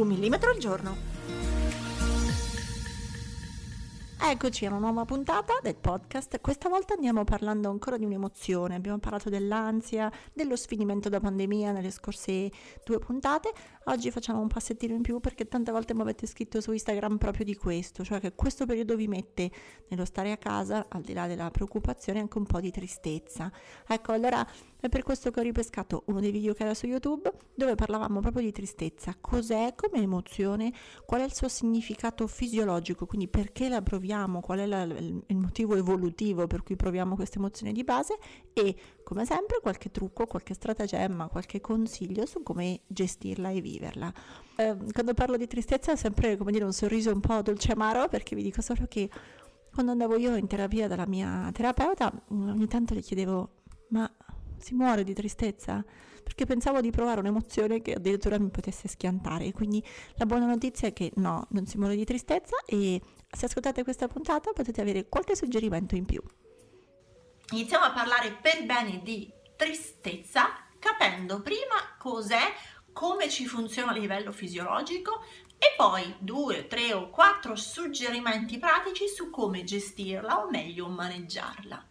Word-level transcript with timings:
Un 0.00 0.08
millimetro 0.08 0.50
al 0.50 0.56
giorno. 0.56 0.96
Eccoci 4.22 4.64
a 4.64 4.68
una 4.68 4.78
nuova 4.78 5.04
puntata 5.04 5.58
del 5.62 5.74
podcast. 5.74 6.40
Questa 6.40 6.68
volta 6.68 6.94
andiamo 6.94 7.24
parlando 7.24 7.68
ancora 7.68 7.96
di 7.96 8.04
un'emozione. 8.04 8.76
Abbiamo 8.76 8.98
parlato 8.98 9.28
dell'ansia, 9.28 10.10
dello 10.32 10.56
sfinimento 10.56 11.08
da 11.08 11.20
pandemia 11.20 11.72
nelle 11.72 11.90
scorse 11.90 12.50
due 12.84 12.98
puntate. 12.98 13.52
Oggi 13.84 14.10
facciamo 14.10 14.40
un 14.40 14.46
passettino 14.46 14.94
in 14.94 15.00
più 15.00 15.20
perché 15.20 15.48
tante 15.48 15.72
volte 15.72 15.94
mi 15.94 16.02
avete 16.02 16.26
scritto 16.26 16.60
su 16.60 16.70
Instagram 16.70 17.16
proprio 17.16 17.46
di 17.46 17.56
questo, 17.56 18.04
cioè 18.04 18.20
che 18.20 18.34
questo 18.34 18.66
periodo 18.66 18.94
vi 18.94 19.08
mette 19.08 19.50
nello 19.88 20.04
stare 20.04 20.32
a 20.32 20.36
casa, 20.36 20.86
al 20.90 21.00
di 21.00 21.14
là 21.14 21.26
della 21.26 21.50
preoccupazione, 21.50 22.20
anche 22.20 22.36
un 22.36 22.44
po' 22.44 22.60
di 22.60 22.70
tristezza. 22.70 23.50
Ecco, 23.88 24.12
allora 24.12 24.46
è 24.78 24.88
per 24.90 25.02
questo 25.02 25.30
che 25.30 25.40
ho 25.40 25.42
ripescato 25.42 26.04
uno 26.06 26.20
dei 26.20 26.30
video 26.30 26.52
che 26.52 26.62
era 26.62 26.74
su 26.74 26.86
YouTube 26.86 27.32
dove 27.54 27.74
parlavamo 27.74 28.20
proprio 28.20 28.42
di 28.42 28.52
tristezza. 28.52 29.16
Cos'è 29.18 29.74
come 29.74 30.02
emozione? 30.02 30.72
Qual 31.06 31.22
è 31.22 31.24
il 31.24 31.34
suo 31.34 31.48
significato 31.48 32.26
fisiologico? 32.26 33.06
Quindi 33.06 33.28
perché 33.28 33.70
la 33.70 33.80
proviamo? 33.80 34.40
Qual 34.40 34.58
è 34.58 34.66
la, 34.66 34.82
il 34.82 35.36
motivo 35.36 35.74
evolutivo 35.74 36.46
per 36.46 36.62
cui 36.62 36.76
proviamo 36.76 37.14
questa 37.14 37.38
emozione 37.38 37.72
di 37.72 37.82
base? 37.82 38.18
E 38.52 38.76
come 39.10 39.24
sempre 39.24 39.58
qualche 39.60 39.90
trucco, 39.90 40.24
qualche 40.26 40.54
stratagemma, 40.54 41.26
qualche 41.26 41.60
consiglio 41.60 42.26
su 42.26 42.44
come 42.44 42.82
gestirla 42.86 43.50
e 43.50 43.60
viverla. 43.60 44.12
Eh, 44.54 44.76
quando 44.92 45.14
parlo 45.14 45.36
di 45.36 45.48
tristezza 45.48 45.90
è 45.90 45.96
sempre 45.96 46.36
come 46.36 46.52
dire 46.52 46.64
un 46.64 46.72
sorriso 46.72 47.12
un 47.12 47.18
po' 47.18 47.42
dolce 47.42 47.72
amaro 47.72 48.06
perché 48.06 48.36
vi 48.36 48.44
dico 48.44 48.62
solo 48.62 48.86
che 48.88 49.10
quando 49.72 49.90
andavo 49.90 50.16
io 50.16 50.36
in 50.36 50.46
terapia 50.46 50.86
dalla 50.86 51.06
mia 51.06 51.50
terapeuta 51.52 52.12
ogni 52.28 52.68
tanto 52.68 52.94
le 52.94 53.00
chiedevo 53.00 53.54
ma 53.88 54.08
si 54.58 54.74
muore 54.74 55.02
di 55.02 55.12
tristezza 55.12 55.84
perché 56.22 56.46
pensavo 56.46 56.80
di 56.80 56.92
provare 56.92 57.18
un'emozione 57.18 57.82
che 57.82 57.94
addirittura 57.94 58.38
mi 58.38 58.50
potesse 58.50 58.86
schiantare. 58.86 59.50
Quindi 59.50 59.84
la 60.18 60.26
buona 60.26 60.46
notizia 60.46 60.86
è 60.86 60.92
che 60.92 61.10
no, 61.16 61.48
non 61.50 61.66
si 61.66 61.78
muore 61.78 61.96
di 61.96 62.04
tristezza 62.04 62.54
e 62.64 63.00
se 63.28 63.46
ascoltate 63.46 63.82
questa 63.82 64.06
puntata 64.06 64.52
potete 64.52 64.80
avere 64.80 65.08
qualche 65.08 65.34
suggerimento 65.34 65.96
in 65.96 66.04
più. 66.04 66.22
Iniziamo 67.52 67.84
a 67.84 67.90
parlare 67.90 68.30
per 68.30 68.64
bene 68.64 69.00
di 69.02 69.28
tristezza 69.56 70.66
capendo 70.78 71.40
prima 71.42 71.96
cos'è, 71.98 72.54
come 72.92 73.28
ci 73.28 73.44
funziona 73.46 73.90
a 73.90 73.94
livello 73.94 74.30
fisiologico 74.30 75.24
e 75.58 75.74
poi 75.76 76.14
due, 76.18 76.68
tre 76.68 76.92
o 76.92 77.10
quattro 77.10 77.56
suggerimenti 77.56 78.58
pratici 78.58 79.08
su 79.08 79.30
come 79.30 79.64
gestirla 79.64 80.44
o 80.44 80.48
meglio 80.48 80.88
maneggiarla. 80.88 81.86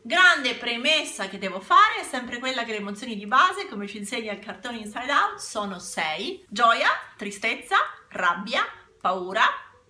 Grande 0.00 0.54
premessa 0.54 1.28
che 1.28 1.38
devo 1.38 1.60
fare 1.60 2.00
è 2.00 2.04
sempre 2.04 2.38
quella 2.38 2.64
che 2.64 2.72
le 2.72 2.78
emozioni 2.78 3.16
di 3.16 3.26
base, 3.26 3.68
come 3.68 3.86
ci 3.86 3.98
insegna 3.98 4.32
il 4.32 4.38
cartone 4.38 4.78
Inside 4.78 5.12
Out, 5.12 5.38
sono 5.38 5.78
sei. 5.78 6.44
Gioia, 6.48 6.88
tristezza, 7.16 7.76
rabbia, 8.08 8.64
paura, 9.00 9.44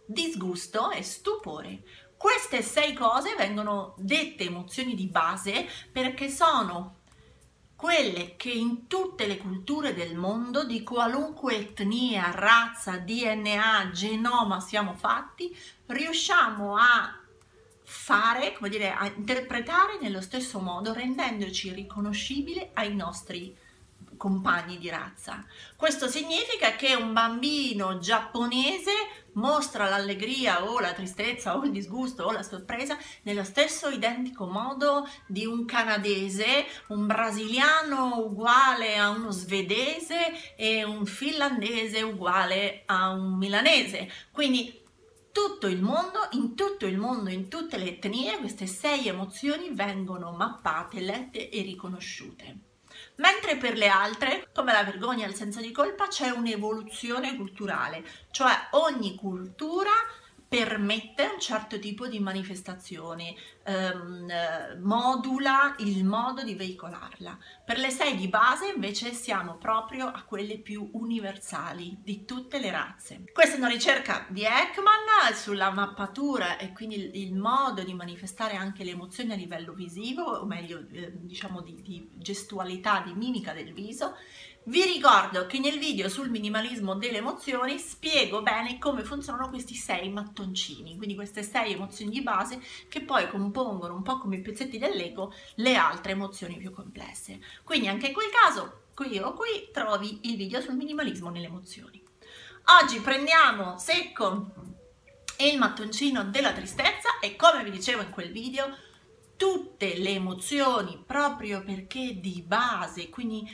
disgusto 0.07 0.91
e 0.91 1.03
stupore. 1.03 1.83
Queste 2.25 2.63
sei 2.63 2.95
cose 2.95 3.35
vengono 3.35 3.93
dette 3.99 4.45
emozioni 4.45 4.95
di 4.95 5.09
base 5.09 5.69
perché 5.93 6.31
sono 6.31 7.01
quelle 7.77 8.35
che 8.37 8.49
in 8.49 8.87
tutte 8.87 9.27
le 9.27 9.37
culture 9.37 9.93
del 9.93 10.17
mondo, 10.17 10.65
di 10.65 10.83
qualunque 10.83 11.55
etnia, 11.55 12.31
razza, 12.31 12.97
DNA, 12.97 13.91
genoma 13.93 14.59
siamo 14.61 14.95
fatti, 14.95 15.55
riusciamo 15.85 16.79
a 16.79 17.15
fare, 17.83 18.55
come 18.55 18.71
dire, 18.71 18.91
a 18.91 19.05
interpretare 19.05 19.99
nello 20.01 20.23
stesso 20.23 20.61
modo, 20.61 20.95
rendendoci 20.95 21.75
riconoscibili 21.75 22.71
ai 22.73 22.95
nostri 22.95 23.55
compagni 24.25 24.79
di 24.79 24.89
razza. 24.89 25.45
Questo 25.77 26.09
significa 26.09 26.77
che 26.77 26.95
un 26.95 27.13
bambino 27.13 27.99
giapponese 27.99 28.91
mostra 29.35 29.87
l'allegria 29.87 30.65
o 30.65 30.81
la 30.81 30.95
tristezza 30.95 31.59
o 31.59 31.65
il 31.65 31.71
disgusto 31.71 32.25
o 32.25 32.33
la 32.33 32.43
sorpresa 32.43 32.97
nello 33.25 33.45
stesso 33.45 33.91
identico 33.91 34.47
modo 34.47 35.07
di 35.27 35.45
un 35.45 35.67
canadese, 35.67 36.65
un 36.89 37.07
brasiliano 37.07 38.17
uguale 38.17 38.97
a 38.97 39.11
uno 39.11 39.31
svedese 39.31 40.57
e 40.57 40.83
un 40.85 41.05
finlandese 41.05 42.01
uguale 42.01 42.85
a 42.87 43.11
un 43.11 43.37
milanese. 43.37 44.11
Quindi 44.33 44.81
tutto 45.33 45.67
il 45.67 45.83
mondo, 45.83 46.29
in 46.31 46.55
tutto 46.55 46.87
il 46.87 46.97
mondo, 46.97 47.29
in 47.29 47.49
tutte 47.49 47.77
le 47.77 47.89
etnie, 47.89 48.39
queste 48.39 48.67
sei 48.67 49.07
emozioni 49.07 49.69
vengono 49.73 50.33
mappate, 50.33 51.01
lette 51.01 51.51
e 51.51 51.61
riconosciute. 51.61 52.73
Mentre 53.17 53.57
per 53.57 53.77
le 53.77 53.89
altre, 53.89 54.49
come 54.53 54.73
la 54.73 54.85
vergogna 54.85 55.27
e 55.27 55.29
il 55.29 55.35
senso 55.35 55.61
di 55.61 55.73
colpa, 55.73 56.09
c'è 56.09 56.31
un'evoluzione 56.31 57.37
culturale, 57.37 58.05
cioè 58.31 58.53
ogni 58.73 59.15
cultura 59.15 59.91
permette 60.55 61.25
un 61.25 61.41
certo 61.41 61.81
tipo 61.81 62.07
di 62.07 62.21
manifestazione, 62.21 63.35
ehm, 63.65 64.79
modula 64.83 65.75
il 65.79 66.05
modo 66.05 66.45
di 66.45 66.55
veicolarla. 66.55 67.37
Per 67.65 67.77
le 67.79 67.91
sei 67.91 68.15
di 68.15 68.29
base 68.29 68.71
invece 68.73 69.13
siamo 69.15 69.57
proprio 69.57 70.07
a 70.07 70.23
quelle 70.23 70.59
più 70.59 70.89
universali 70.93 71.99
di 72.01 72.25
tutte 72.25 72.61
le 72.61 72.71
razze. 72.71 73.25
Questa 73.33 73.57
è 73.57 73.59
una 73.59 73.67
ricerca 73.67 74.27
di 74.29 74.45
Ekman 74.45 75.35
sulla 75.35 75.73
mappatura 75.73 76.57
e 76.57 76.73
quindi 76.73 77.21
il, 77.21 77.35
modo 77.35 77.83
di 77.83 77.93
manifestare 77.93 78.55
anche 78.55 78.85
le 78.85 78.93
emozioni 78.93 79.33
a 79.33 79.37
livello 79.37 79.73
visivo, 79.73 80.23
o 80.23 80.47
meglio 80.47 80.85
eh, 80.93 81.11
diciamo 81.15 81.63
di, 81.63 81.83
di 81.83 82.11
gestualità, 82.15 83.03
di 83.05 83.13
mimica 83.13 83.53
del 83.53 83.73
viso 83.73 84.15
vi 84.67 84.83
ricordo 84.85 85.47
che 85.47 85.59
nel 85.59 85.79
video 85.79 86.09
sul 86.09 86.31
minimalismo 86.31 86.95
delle 86.95 87.19
emozioni 87.19 87.79
spiego 87.79 88.41
bene 88.41 88.79
come 88.79 89.05
funzionano 89.05 89.51
questi 89.51 89.75
sei 89.75 90.09
mattoncini, 90.09 90.97
quindi 90.97 91.15
queste 91.15 91.43
sei 91.43 91.73
emozioni 91.73 92.11
di 92.11 92.23
base 92.23 92.63
che 92.89 93.03
poi 93.03 93.29
compongono 93.29 93.95
un 93.95 94.03
po' 94.03 94.19
come 94.19 94.37
i 94.37 94.41
pezzetti 94.41 94.79
del 94.79 94.97
Lego 94.97 95.35
le 95.57 95.75
altre 95.75 96.13
emozioni 96.13 96.57
più 96.57 96.71
complesse. 96.71 97.41
Quindi 97.63 97.89
anche 97.89 98.07
in 98.07 98.15
quel 98.15 98.31
caso, 98.31 98.85
qui 98.95 99.19
o 99.19 99.35
qui, 99.35 99.69
trovi 99.71 100.21
il 100.23 100.37
video 100.37 100.61
sul 100.63 100.77
minimalismo 100.77 101.29
nelle 101.29 101.47
emozioni. 101.47 102.03
Oggi 102.83 103.01
prendiamo 103.01 103.77
secco 103.77 104.53
il 105.41 105.59
mattoncino 105.59 106.25
della 106.25 106.53
tristezza 106.53 107.19
e 107.21 107.37
come 107.37 107.63
vi 107.65 107.71
dicevo 107.71 108.01
in 108.01 108.11
quel 108.11 108.33
video, 108.33 108.75
tutte 109.37 109.99
le 109.99 110.11
emozioni 110.11 111.03
proprio 111.05 111.63
perché 111.63 112.19
di 112.19 112.43
base, 112.47 113.11
quindi 113.11 113.47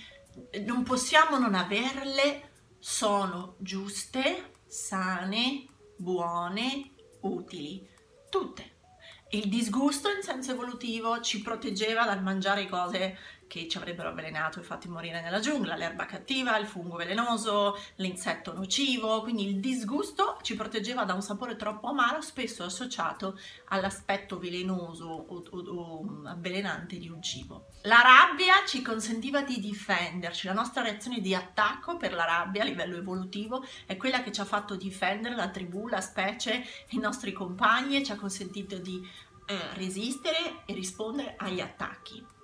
non 0.65 0.83
possiamo 0.83 1.39
non 1.39 1.55
averle, 1.55 2.51
sono 2.79 3.57
giuste, 3.59 4.53
sane, 4.67 5.67
buone, 5.97 6.93
utili, 7.21 7.87
tutte. 8.31 8.79
Il 9.31 9.49
disgusto 9.49 10.09
in 10.09 10.23
senso 10.23 10.53
evolutivo 10.53 11.21
ci 11.21 11.41
proteggeva 11.41 12.05
dal 12.05 12.23
mangiare 12.23 12.69
cose 12.69 13.17
che 13.51 13.67
ci 13.67 13.79
avrebbero 13.79 14.11
avvelenato 14.11 14.61
e 14.61 14.63
fatti 14.63 14.87
morire 14.87 15.21
nella 15.21 15.41
giungla, 15.41 15.75
l'erba 15.75 16.07
cattiva, 16.07 16.57
il 16.57 16.67
fungo 16.67 16.95
velenoso, 16.95 17.77
l'insetto 17.97 18.55
nocivo, 18.55 19.23
quindi 19.23 19.45
il 19.45 19.59
disgusto 19.59 20.39
ci 20.43 20.55
proteggeva 20.55 21.03
da 21.03 21.15
un 21.15 21.21
sapore 21.21 21.57
troppo 21.57 21.89
amaro, 21.89 22.21
spesso 22.21 22.63
associato 22.63 23.37
all'aspetto 23.71 24.39
velenoso 24.39 25.09
o, 25.09 25.43
o, 25.51 25.59
o 25.59 26.23
avvelenante 26.27 26.97
di 26.97 27.09
un 27.09 27.21
cibo. 27.21 27.67
La 27.83 28.01
rabbia 28.03 28.65
ci 28.69 28.83
consentiva 28.83 29.43
di 29.43 29.59
difenderci, 29.59 30.47
la 30.47 30.53
nostra 30.53 30.83
reazione 30.83 31.21
di 31.21 31.35
attacco 31.35 31.97
per 31.97 32.13
la 32.13 32.25
rabbia 32.25 32.63
a 32.63 32.67
livello 32.67 32.99
evolutivo 32.99 33.65
è 33.85 33.97
quella 33.97 34.23
che 34.23 34.31
ci 34.31 34.41
ha 34.41 34.45
fatto 34.45 34.77
difendere 34.77 35.35
la 35.35 35.49
tribù, 35.49 35.89
la 35.89 36.01
specie, 36.01 36.65
i 36.91 36.99
nostri 36.99 37.33
compagni 37.33 37.97
e 37.97 38.05
ci 38.05 38.13
ha 38.13 38.17
consentito 38.17 38.79
di 38.79 39.05
eh, 39.47 39.59
resistere 39.75 40.63
e 40.67 40.73
rispondere 40.73 41.35
agli 41.37 41.61
attacchi. 41.61 42.39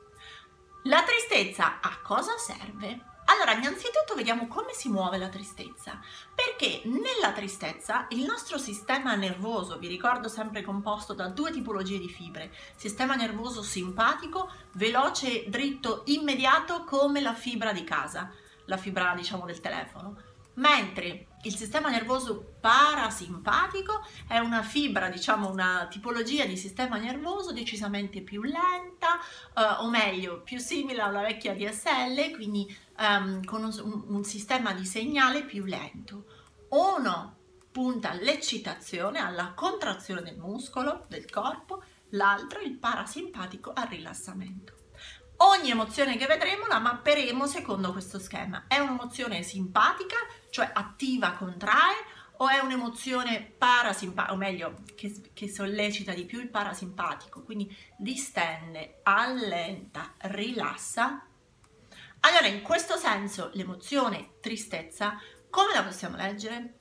La 0.87 1.03
tristezza 1.03 1.81
a 1.81 1.99
cosa 2.01 2.39
serve? 2.39 3.01
Allora, 3.25 3.55
innanzitutto 3.55 4.15
vediamo 4.15 4.47
come 4.47 4.73
si 4.73 4.89
muove 4.89 5.19
la 5.19 5.29
tristezza, 5.29 5.99
perché 6.33 6.83
nella 6.85 7.33
tristezza 7.33 8.07
il 8.11 8.25
nostro 8.25 8.57
sistema 8.57 9.17
nervoso, 9.17 9.79
vi 9.79 9.89
ricordo 9.89 10.29
sempre 10.29 10.63
composto 10.63 11.13
da 11.13 11.27
due 11.27 11.51
tipologie 11.51 11.99
di 11.99 12.09
fibre, 12.09 12.53
sistema 12.77 13.17
nervoso 13.17 13.65
simpatico, 13.65 14.49
veloce, 14.75 15.49
dritto, 15.49 16.03
immediato 16.05 16.85
come 16.85 17.21
la 17.21 17.35
fibra 17.35 17.73
di 17.73 17.83
casa, 17.83 18.31
la 18.67 18.77
fibra 18.77 19.13
diciamo 19.17 19.45
del 19.45 19.61
telefono, 19.61 20.17
mentre 20.57 21.29
il 21.43 21.55
sistema 21.55 21.89
nervoso 21.89 22.57
parasimpatico 22.61 24.05
è 24.27 24.39
una 24.39 24.63
fibra, 24.63 25.09
diciamo 25.09 25.49
una 25.49 25.87
tipologia 25.89 26.45
di 26.45 26.57
sistema 26.57 26.97
nervoso 26.97 27.53
decisamente 27.53 28.21
più 28.21 28.43
lenta, 28.43 29.21
uh, 29.55 29.85
o 29.85 29.89
meglio, 29.89 30.43
più 30.43 30.59
simile 30.59 31.03
alla 31.03 31.21
vecchia 31.21 31.55
DSL, 31.55 32.35
quindi 32.35 32.67
um, 32.99 33.45
con 33.45 33.63
un, 33.65 34.05
un 34.09 34.25
sistema 34.25 34.73
di 34.73 34.85
segnale 34.85 35.45
più 35.45 35.65
lento. 35.65 36.25
Uno 36.71 37.37
punta 37.71 38.11
all'eccitazione, 38.11 39.21
alla 39.21 39.53
contrazione 39.55 40.23
del 40.23 40.39
muscolo, 40.39 41.05
del 41.09 41.31
corpo, 41.31 41.85
l'altro, 42.11 42.61
il 42.61 42.77
parasimpatico, 42.77 43.73
al 43.73 43.87
rilassamento. 43.87 44.76
Ogni 45.39 45.71
emozione 45.71 46.17
che 46.17 46.27
vedremo 46.27 46.67
la 46.67 46.79
mapperemo 46.79 47.47
secondo 47.47 47.93
questo 47.93 48.19
schema. 48.19 48.65
È 48.69 48.79
un'emozione 48.79 49.43
simpatica, 49.43 50.17
cioè 50.49 50.71
attiva, 50.73 51.33
contrae, 51.33 51.95
o 52.39 52.49
è 52.49 52.59
un'emozione 52.59 53.41
parasimpatica, 53.57 54.33
o 54.33 54.37
meglio, 54.37 54.77
che, 54.95 55.31
che, 55.35 55.49
sollecita 55.49 56.13
di 56.13 56.25
più 56.25 56.41
il 56.41 56.49
parasimpatico, 56.49 57.43
quindi 57.43 57.75
distende, 57.97 59.01
allenta, 59.03 60.15
rilassa. 60.19 61.27
Allora, 62.21 62.47
in 62.47 62.63
questo 62.63 62.97
senso, 62.97 63.51
l'emozione 63.53 64.37
tristezza, 64.41 65.21
come 65.51 65.75
la 65.75 65.83
possiamo 65.83 66.17
leggere? 66.17 66.77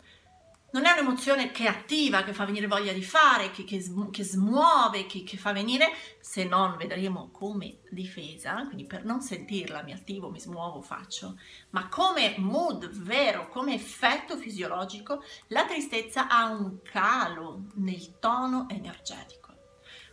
Non 0.76 0.86
è 0.86 0.92
un'emozione 0.92 1.52
che 1.52 1.68
attiva, 1.68 2.24
che 2.24 2.34
fa 2.34 2.44
venire 2.44 2.68
voglia 2.68 2.92
di 2.92 3.02
fare, 3.02 3.50
che, 3.50 3.64
che, 3.64 3.82
che 4.12 4.24
smuove, 4.26 5.06
che, 5.06 5.24
che, 5.24 5.38
fa 5.38 5.54
venire, 5.54 5.88
se 6.20 6.44
non 6.44 6.76
vedremo 6.76 7.30
come 7.32 7.78
difesa, 7.90 8.66
quindi 8.66 8.84
per 8.84 9.06
non 9.06 9.22
sentirla 9.22 9.84
mi 9.84 9.94
attivo, 9.94 10.30
mi 10.30 10.40
smuovo, 10.42 10.82
faccio, 10.82 11.40
ma 11.70 11.88
come 11.88 12.36
mood 12.40 12.90
vero, 12.90 13.48
come 13.48 13.74
effetto 13.74 14.36
fisiologico, 14.36 15.24
la 15.48 15.64
tristezza 15.66 16.28
ha 16.28 16.44
un 16.50 16.82
calo 16.82 17.68
nel 17.76 18.20
tono 18.20 18.68
energetico. 18.70 19.54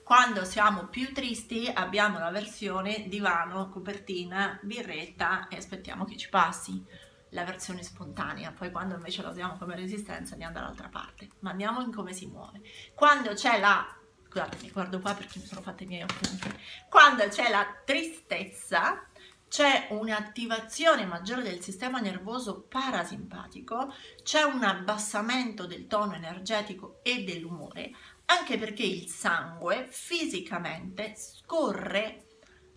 Quando 0.04 0.44
siamo 0.44 0.86
più 0.86 1.12
tristi 1.12 1.68
abbiamo 1.74 2.20
la 2.20 2.30
versione 2.30 3.08
divano, 3.08 3.68
copertina, 3.68 4.60
birretta 4.62 5.48
e 5.48 5.56
aspettiamo 5.56 6.04
che 6.04 6.16
ci 6.16 6.28
passi 6.28 6.84
la 7.32 7.44
versione 7.44 7.82
spontanea, 7.82 8.52
poi 8.52 8.70
quando 8.70 8.94
invece 8.94 9.22
la 9.22 9.30
usiamo 9.30 9.56
come 9.56 9.74
resistenza 9.74 10.32
andiamo 10.32 10.54
dall'altra 10.54 10.88
parte, 10.88 11.30
ma 11.40 11.50
andiamo 11.50 11.80
in 11.80 11.92
come 11.92 12.12
si 12.12 12.26
muove. 12.26 12.60
Quando 12.94 13.32
c'è 13.32 13.58
la, 13.58 13.86
scusate 14.28 14.58
mi 14.62 14.70
guardo 14.70 15.00
qua 15.00 15.14
perché 15.14 15.38
mi 15.38 15.46
sono 15.46 15.62
fatte 15.62 15.84
i 15.84 15.86
miei 15.86 16.02
appunti, 16.02 16.54
quando 16.88 17.26
c'è 17.28 17.50
la 17.50 17.66
tristezza, 17.84 19.06
c'è 19.48 19.88
un'attivazione 19.90 21.04
maggiore 21.04 21.42
del 21.42 21.60
sistema 21.60 22.00
nervoso 22.00 22.62
parasimpatico, 22.62 23.92
c'è 24.22 24.42
un 24.42 24.62
abbassamento 24.62 25.66
del 25.66 25.86
tono 25.86 26.14
energetico 26.14 27.00
e 27.02 27.24
dell'umore, 27.24 27.90
anche 28.26 28.58
perché 28.58 28.82
il 28.82 29.08
sangue 29.08 29.86
fisicamente 29.90 31.14
scorre, 31.16 32.24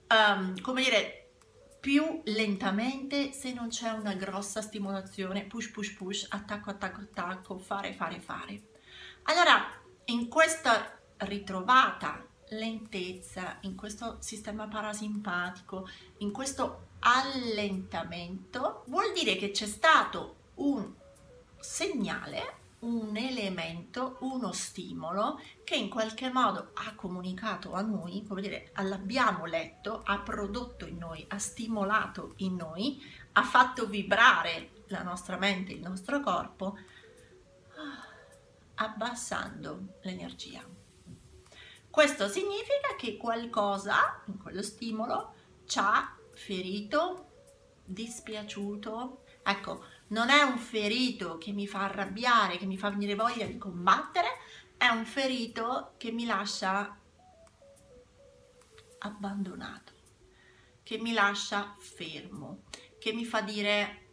um, 0.10 0.60
come 0.60 0.84
dire, 0.84 1.25
più 1.86 2.22
lentamente 2.24 3.32
se 3.32 3.54
non 3.54 3.68
c'è 3.68 3.92
una 3.92 4.16
grossa 4.16 4.60
stimolazione, 4.64 5.44
push 5.44 5.70
push 5.70 5.94
push, 5.94 6.26
attacco 6.30 6.72
attacco 6.72 7.02
attacco, 7.02 7.60
fare 7.60 7.94
fare 7.94 8.20
fare. 8.20 8.60
Allora, 9.26 9.68
in 10.06 10.28
questa 10.28 10.98
ritrovata 11.18 12.26
lentezza, 12.50 13.60
in 13.62 13.76
questo 13.76 14.18
sistema 14.20 14.68
parasimpatico, 14.68 15.88
in 16.18 16.32
questo 16.32 16.88
allentamento, 17.02 18.84
vuol 18.88 19.14
dire 19.14 19.36
che 19.36 19.52
c'è 19.52 19.68
stato 19.68 20.54
un 20.56 20.92
segnale 21.60 22.65
un 22.86 23.18
elemento, 23.18 24.18
uno 24.22 24.52
stimolo 24.52 25.40
che 25.64 25.76
in 25.76 25.90
qualche 25.90 26.30
modo 26.32 26.72
ha 26.74 26.94
comunicato 26.96 27.74
a 27.74 27.82
noi, 27.82 28.24
come 28.28 28.42
dire, 28.42 28.72
l'abbiamo 28.76 29.46
letto, 29.46 30.02
ha 30.04 30.20
prodotto 30.20 30.86
in 30.86 30.98
noi, 30.98 31.26
ha 31.30 31.40
stimolato 31.40 32.34
in 32.38 32.56
noi, 32.56 33.02
ha 33.34 33.44
fatto 33.44 33.88
vibrare 33.88 34.84
la 34.88 35.02
nostra 35.02 35.38
mente, 35.38 35.74
il 35.74 35.82
nostro 35.82 36.20
corpo, 36.20 36.78
abbassando 38.76 39.98
l'energia. 40.02 40.64
Questo 41.90 42.28
significa 42.28 42.96
che 42.98 43.18
qualcosa 43.18 44.22
in 44.26 44.38
quello 44.38 44.62
stimolo 44.62 45.34
ci 45.66 45.80
ha 45.80 46.16
ferito, 46.34 47.30
dispiaciuto. 47.86 49.24
Ecco, 49.44 49.86
non 50.08 50.30
è 50.30 50.42
un 50.44 50.58
ferito 50.58 51.38
che 51.38 51.52
mi 51.52 51.68
fa 51.68 51.86
arrabbiare, 51.86 52.58
che 52.58 52.66
mi 52.66 52.78
fa 52.78 52.90
venire 52.90 53.16
voglia 53.16 53.46
di 53.46 53.58
combattere, 53.58 54.28
è 54.78 54.88
un 54.88 55.06
ferito 55.06 55.94
che 55.98 56.12
mi 56.12 56.26
lascia 56.26 56.98
abbandonato, 59.00 59.94
che 60.84 60.98
mi 60.98 61.14
lascia 61.14 61.76
fermo, 61.80 62.64
che 63.00 63.14
mi 63.14 63.26
fa 63.26 63.42
dire 63.42 64.10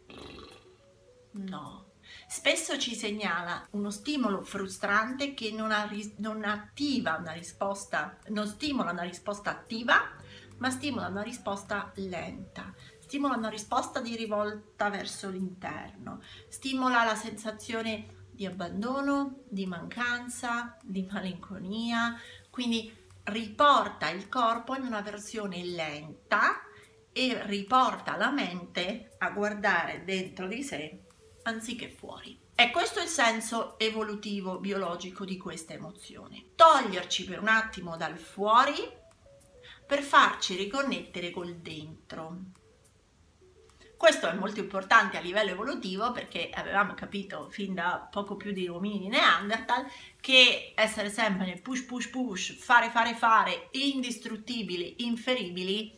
no. 1.31 1.91
Spesso 2.27 2.77
ci 2.77 2.95
segnala 2.95 3.67
uno 3.71 3.89
stimolo 3.89 4.41
frustrante 4.41 5.33
che 5.33 5.51
non, 5.51 5.73
non 6.17 6.43
attiva 6.43 7.17
una 7.17 7.31
risposta, 7.31 8.17
non 8.27 8.47
stimola 8.47 8.91
una 8.91 9.03
risposta 9.03 9.51
attiva, 9.51 10.11
ma 10.57 10.69
stimola 10.69 11.07
una 11.07 11.21
risposta 11.21 11.91
lenta 11.95 12.73
stimola 13.13 13.35
una 13.35 13.49
risposta 13.49 13.99
di 13.99 14.15
rivolta 14.15 14.89
verso 14.89 15.29
l'interno, 15.29 16.19
stimola 16.49 17.03
la 17.03 17.13
sensazione 17.13 18.25
di 18.31 18.47
abbandono, 18.47 19.43
di 19.47 19.67
mancanza, 19.67 20.79
di 20.81 21.07
malinconia, 21.07 22.19
quindi 22.49 22.91
riporta 23.25 24.09
il 24.09 24.27
corpo 24.29 24.73
in 24.73 24.81
una 24.81 25.01
versione 25.01 25.63
lenta 25.63 26.63
e 27.11 27.39
riporta 27.45 28.17
la 28.17 28.31
mente 28.31 29.13
a 29.19 29.29
guardare 29.29 30.03
dentro 30.03 30.47
di 30.47 30.63
sé 30.63 31.03
anziché 31.43 31.89
fuori. 31.89 32.35
E 32.55 32.71
questo 32.71 32.97
è 32.97 33.03
il 33.03 33.09
senso 33.09 33.77
evolutivo 33.77 34.57
biologico 34.57 35.23
di 35.23 35.37
questa 35.37 35.73
emozione. 35.73 36.45
Toglierci 36.55 37.25
per 37.25 37.41
un 37.41 37.49
attimo 37.49 37.95
dal 37.95 38.17
fuori 38.17 38.73
per 39.85 40.01
farci 40.01 40.55
riconnettere 40.55 41.29
col 41.29 41.57
dentro. 41.57 42.61
Questo 44.03 44.27
è 44.27 44.33
molto 44.33 44.59
importante 44.59 45.15
a 45.15 45.21
livello 45.21 45.51
evolutivo 45.51 46.11
perché 46.11 46.49
avevamo 46.53 46.93
capito 46.93 47.47
fin 47.49 47.73
da 47.73 48.05
poco 48.11 48.35
più 48.35 48.51
di 48.51 48.67
uomini 48.67 49.07
Neanderthal 49.07 49.85
che 50.19 50.73
essere 50.75 51.09
sempre 51.09 51.45
nel 51.45 51.61
push 51.61 51.83
push 51.83 52.09
push, 52.09 52.53
fare 52.53 52.89
fare 52.89 53.15
fare, 53.15 53.69
indistruttibili, 53.71 55.05
inferibili, 55.05 55.97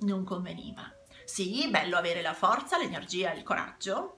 non 0.00 0.24
conveniva. 0.24 0.92
Sì, 1.24 1.68
bello 1.70 1.96
avere 1.96 2.22
la 2.22 2.34
forza, 2.34 2.76
l'energia 2.76 3.32
e 3.32 3.36
il 3.36 3.44
coraggio, 3.44 4.16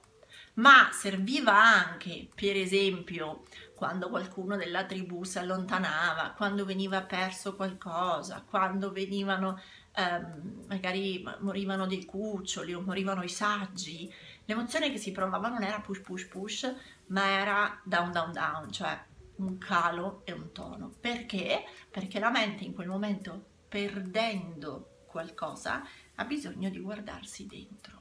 ma 0.55 0.89
serviva 0.91 1.53
anche, 1.53 2.27
per 2.33 2.57
esempio, 2.57 3.43
quando 3.75 4.09
qualcuno 4.09 4.57
della 4.57 4.85
tribù 4.85 5.23
si 5.25 5.37
allontanava, 5.37 6.33
quando 6.35 6.65
veniva 6.65 7.03
perso 7.03 7.55
qualcosa, 7.55 8.43
quando 8.49 8.91
venivano 8.91 9.61
ehm, 9.93 10.65
magari 10.67 11.23
morivano 11.39 11.85
dei 11.87 12.05
cuccioli 12.05 12.73
o 12.73 12.81
morivano 12.81 13.23
i 13.23 13.29
saggi, 13.29 14.11
l'emozione 14.45 14.91
che 14.91 14.97
si 14.97 15.11
provava 15.11 15.49
non 15.49 15.63
era 15.63 15.79
push 15.79 15.99
push 15.99 16.25
push, 16.25 16.73
ma 17.07 17.27
era 17.27 17.79
down 17.83 18.11
down 18.11 18.31
down, 18.31 18.71
cioè 18.71 18.99
un 19.37 19.57
calo 19.57 20.21
e 20.25 20.31
un 20.31 20.51
tono. 20.51 20.91
Perché? 20.99 21.63
Perché 21.89 22.19
la 22.19 22.29
mente 22.29 22.63
in 22.63 22.73
quel 22.73 22.87
momento, 22.87 23.43
perdendo 23.67 25.03
qualcosa, 25.05 25.83
ha 26.15 26.25
bisogno 26.25 26.69
di 26.69 26.79
guardarsi 26.79 27.45
dentro. 27.47 27.99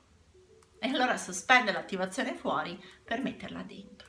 E 0.78 0.88
allora 0.88 1.16
sospende 1.16 1.73
l'attivazione 1.73 2.35
fuori 2.35 2.82
per 3.04 3.20
metterla 3.20 3.62
dentro. 3.62 4.09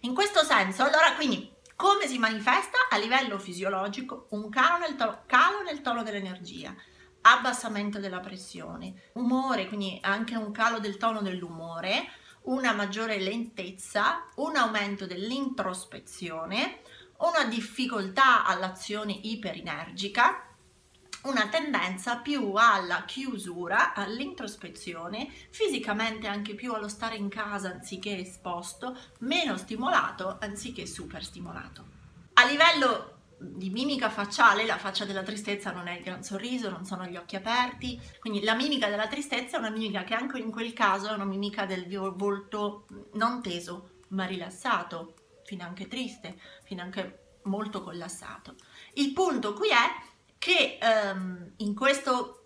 In 0.00 0.14
questo 0.14 0.42
senso, 0.44 0.82
allora 0.82 1.14
quindi 1.14 1.52
come 1.74 2.06
si 2.06 2.18
manifesta 2.18 2.88
a 2.88 2.96
livello 2.96 3.38
fisiologico 3.38 4.28
un 4.30 4.48
calo 4.48 4.78
nel, 4.78 4.96
to- 4.96 5.22
calo 5.26 5.62
nel 5.62 5.82
tono 5.82 6.02
dell'energia? 6.02 6.74
Abbassamento 7.32 7.98
della 7.98 8.20
pressione, 8.20 9.10
umore, 9.14 9.66
quindi 9.66 9.98
anche 10.02 10.36
un 10.36 10.52
calo 10.52 10.78
del 10.78 10.96
tono 10.96 11.22
dell'umore, 11.22 12.08
una 12.42 12.72
maggiore 12.72 13.18
lentezza, 13.18 14.26
un 14.36 14.56
aumento 14.56 15.06
dell'introspezione, 15.06 16.80
una 17.18 17.44
difficoltà 17.48 18.44
all'azione 18.44 19.12
iperinergica, 19.12 20.46
una 21.22 21.48
tendenza 21.48 22.18
più 22.18 22.52
alla 22.54 23.04
chiusura, 23.04 23.94
all'introspezione, 23.94 25.28
fisicamente 25.50 26.28
anche 26.28 26.54
più 26.54 26.72
allo 26.72 26.88
stare 26.88 27.16
in 27.16 27.28
casa 27.28 27.70
anziché 27.70 28.18
esposto, 28.18 28.96
meno 29.20 29.56
stimolato 29.56 30.36
anziché 30.40 30.86
super 30.86 31.24
stimolato. 31.24 31.94
A 32.34 32.44
livello 32.44 33.15
di 33.38 33.70
mimica 33.70 34.08
facciale, 34.08 34.64
la 34.64 34.78
faccia 34.78 35.04
della 35.04 35.22
tristezza 35.22 35.70
non 35.70 35.88
è 35.88 35.96
il 35.96 36.02
gran 36.02 36.22
sorriso, 36.22 36.70
non 36.70 36.84
sono 36.84 37.06
gli 37.06 37.16
occhi 37.16 37.36
aperti, 37.36 38.00
quindi 38.18 38.42
la 38.42 38.54
mimica 38.54 38.88
della 38.88 39.08
tristezza 39.08 39.56
è 39.56 39.58
una 39.60 39.70
mimica 39.70 40.04
che 40.04 40.14
anche 40.14 40.38
in 40.38 40.50
quel 40.50 40.72
caso 40.72 41.08
è 41.08 41.12
una 41.12 41.24
mimica 41.24 41.66
del 41.66 41.86
volto 41.88 42.86
non 43.14 43.42
teso, 43.42 44.00
ma 44.08 44.24
rilassato, 44.24 45.14
fino 45.44 45.64
anche 45.64 45.86
triste, 45.86 46.38
fino 46.64 46.82
anche 46.82 47.38
molto 47.42 47.82
collassato. 47.82 48.54
Il 48.94 49.12
punto 49.12 49.52
qui 49.52 49.68
è 49.68 50.14
che 50.38 50.78
um, 50.82 51.52
in 51.56 51.74
questo 51.74 52.40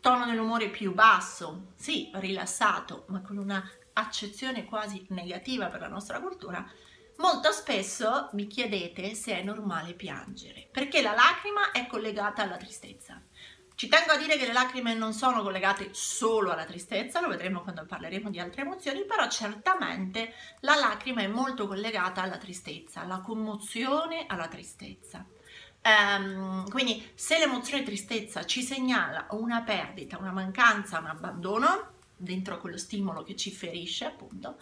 tono 0.00 0.24
dell'umore 0.26 0.68
più 0.70 0.94
basso, 0.94 1.72
sì, 1.74 2.10
rilassato, 2.14 3.04
ma 3.08 3.20
con 3.20 3.36
una 3.36 3.62
accezione 3.94 4.64
quasi 4.64 5.04
negativa 5.10 5.66
per 5.66 5.80
la 5.80 5.88
nostra 5.88 6.20
cultura, 6.20 6.64
Molto 7.18 7.50
spesso 7.50 8.28
mi 8.32 8.46
chiedete 8.46 9.14
se 9.14 9.38
è 9.38 9.42
normale 9.42 9.94
piangere, 9.94 10.68
perché 10.70 11.00
la 11.00 11.14
lacrima 11.14 11.70
è 11.70 11.86
collegata 11.86 12.42
alla 12.42 12.58
tristezza. 12.58 13.20
Ci 13.74 13.88
tengo 13.88 14.12
a 14.12 14.16
dire 14.16 14.36
che 14.36 14.46
le 14.46 14.52
lacrime 14.52 14.94
non 14.94 15.12
sono 15.12 15.42
collegate 15.42 15.90
solo 15.92 16.50
alla 16.50 16.64
tristezza, 16.64 17.20
lo 17.20 17.28
vedremo 17.28 17.62
quando 17.62 17.84
parleremo 17.86 18.30
di 18.30 18.38
altre 18.38 18.62
emozioni, 18.62 19.04
però 19.04 19.28
certamente 19.28 20.34
la 20.60 20.76
lacrima 20.76 21.22
è 21.22 21.26
molto 21.26 21.66
collegata 21.66 22.22
alla 22.22 22.38
tristezza, 22.38 23.00
alla 23.00 23.20
commozione, 23.20 24.24
alla 24.26 24.48
tristezza. 24.48 25.24
Um, 25.84 26.68
quindi 26.70 27.12
se 27.14 27.38
l'emozione 27.38 27.82
tristezza 27.82 28.44
ci 28.44 28.62
segnala 28.62 29.26
una 29.30 29.62
perdita, 29.62 30.18
una 30.18 30.32
mancanza, 30.32 30.98
un 30.98 31.06
abbandono 31.06 31.92
dentro 32.16 32.58
quello 32.58 32.78
stimolo 32.78 33.22
che 33.22 33.36
ci 33.36 33.50
ferisce, 33.50 34.04
appunto, 34.06 34.58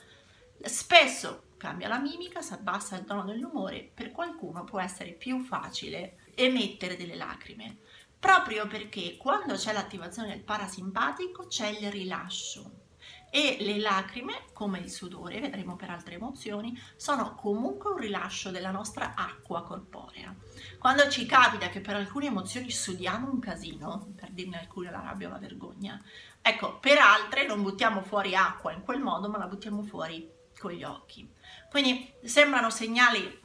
spesso 0.61 1.54
cambia 1.65 1.89
la 1.89 1.99
mimica, 1.99 2.43
si 2.43 2.53
abbassa 2.53 2.95
il 2.95 3.07
tono 3.07 3.23
dell'umore, 3.23 3.91
per 3.95 4.13
qualcuno 4.13 4.65
può 4.65 4.81
essere 4.81 5.13
più 5.13 5.43
facile 5.43 6.19
emettere 6.35 6.95
delle 6.95 7.15
lacrime, 7.15 7.79
proprio 8.21 8.67
perché 8.67 9.17
quando 9.17 9.55
c'è 9.55 9.73
l'attivazione 9.73 10.29
del 10.29 10.43
parasimpatico 10.43 11.47
c'è 11.47 11.69
il 11.69 11.91
rilascio 11.91 12.83
e 13.31 13.57
le 13.61 13.79
lacrime, 13.79 14.45
come 14.53 14.79
il 14.79 14.91
sudore, 14.91 15.41
vedremo 15.41 15.75
per 15.75 15.89
altre 15.89 16.17
emozioni, 16.17 16.79
sono 16.97 17.35
comunque 17.35 17.93
un 17.93 17.97
rilascio 17.97 18.51
della 18.51 18.71
nostra 18.71 19.15
acqua 19.15 19.63
corporea. 19.63 20.35
Quando 20.79 21.09
ci 21.09 21.25
capita 21.25 21.71
che 21.71 21.81
per 21.81 21.97
alcune 21.97 22.27
emozioni 22.27 22.71
sudiamo 22.71 23.31
un 23.31 23.39
casino, 23.39 24.13
per 24.15 24.29
dirne 24.33 24.61
alcune 24.61 24.91
la 24.91 25.01
rabbia 25.01 25.29
o 25.29 25.31
la 25.31 25.39
vergogna, 25.39 25.99
ecco, 26.43 26.79
per 26.79 26.99
altre 26.99 27.47
non 27.47 27.63
buttiamo 27.63 28.03
fuori 28.03 28.37
acqua 28.37 28.71
in 28.73 28.83
quel 28.83 29.01
modo, 29.01 29.31
ma 29.31 29.39
la 29.39 29.47
buttiamo 29.47 29.83
fuori 29.83 30.31
con 30.59 30.71
gli 30.71 30.85
occhi. 30.85 31.34
Quindi 31.75 32.09
sembrano 32.23 32.71
segnali, 32.71 33.41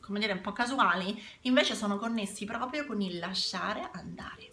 come 0.00 0.18
dire, 0.18 0.32
un 0.32 0.40
po' 0.40 0.50
casuali, 0.50 1.24
invece 1.42 1.76
sono 1.76 1.96
connessi 1.96 2.44
proprio 2.44 2.84
con 2.84 3.00
il 3.00 3.20
lasciare 3.20 3.90
andare. 3.92 4.50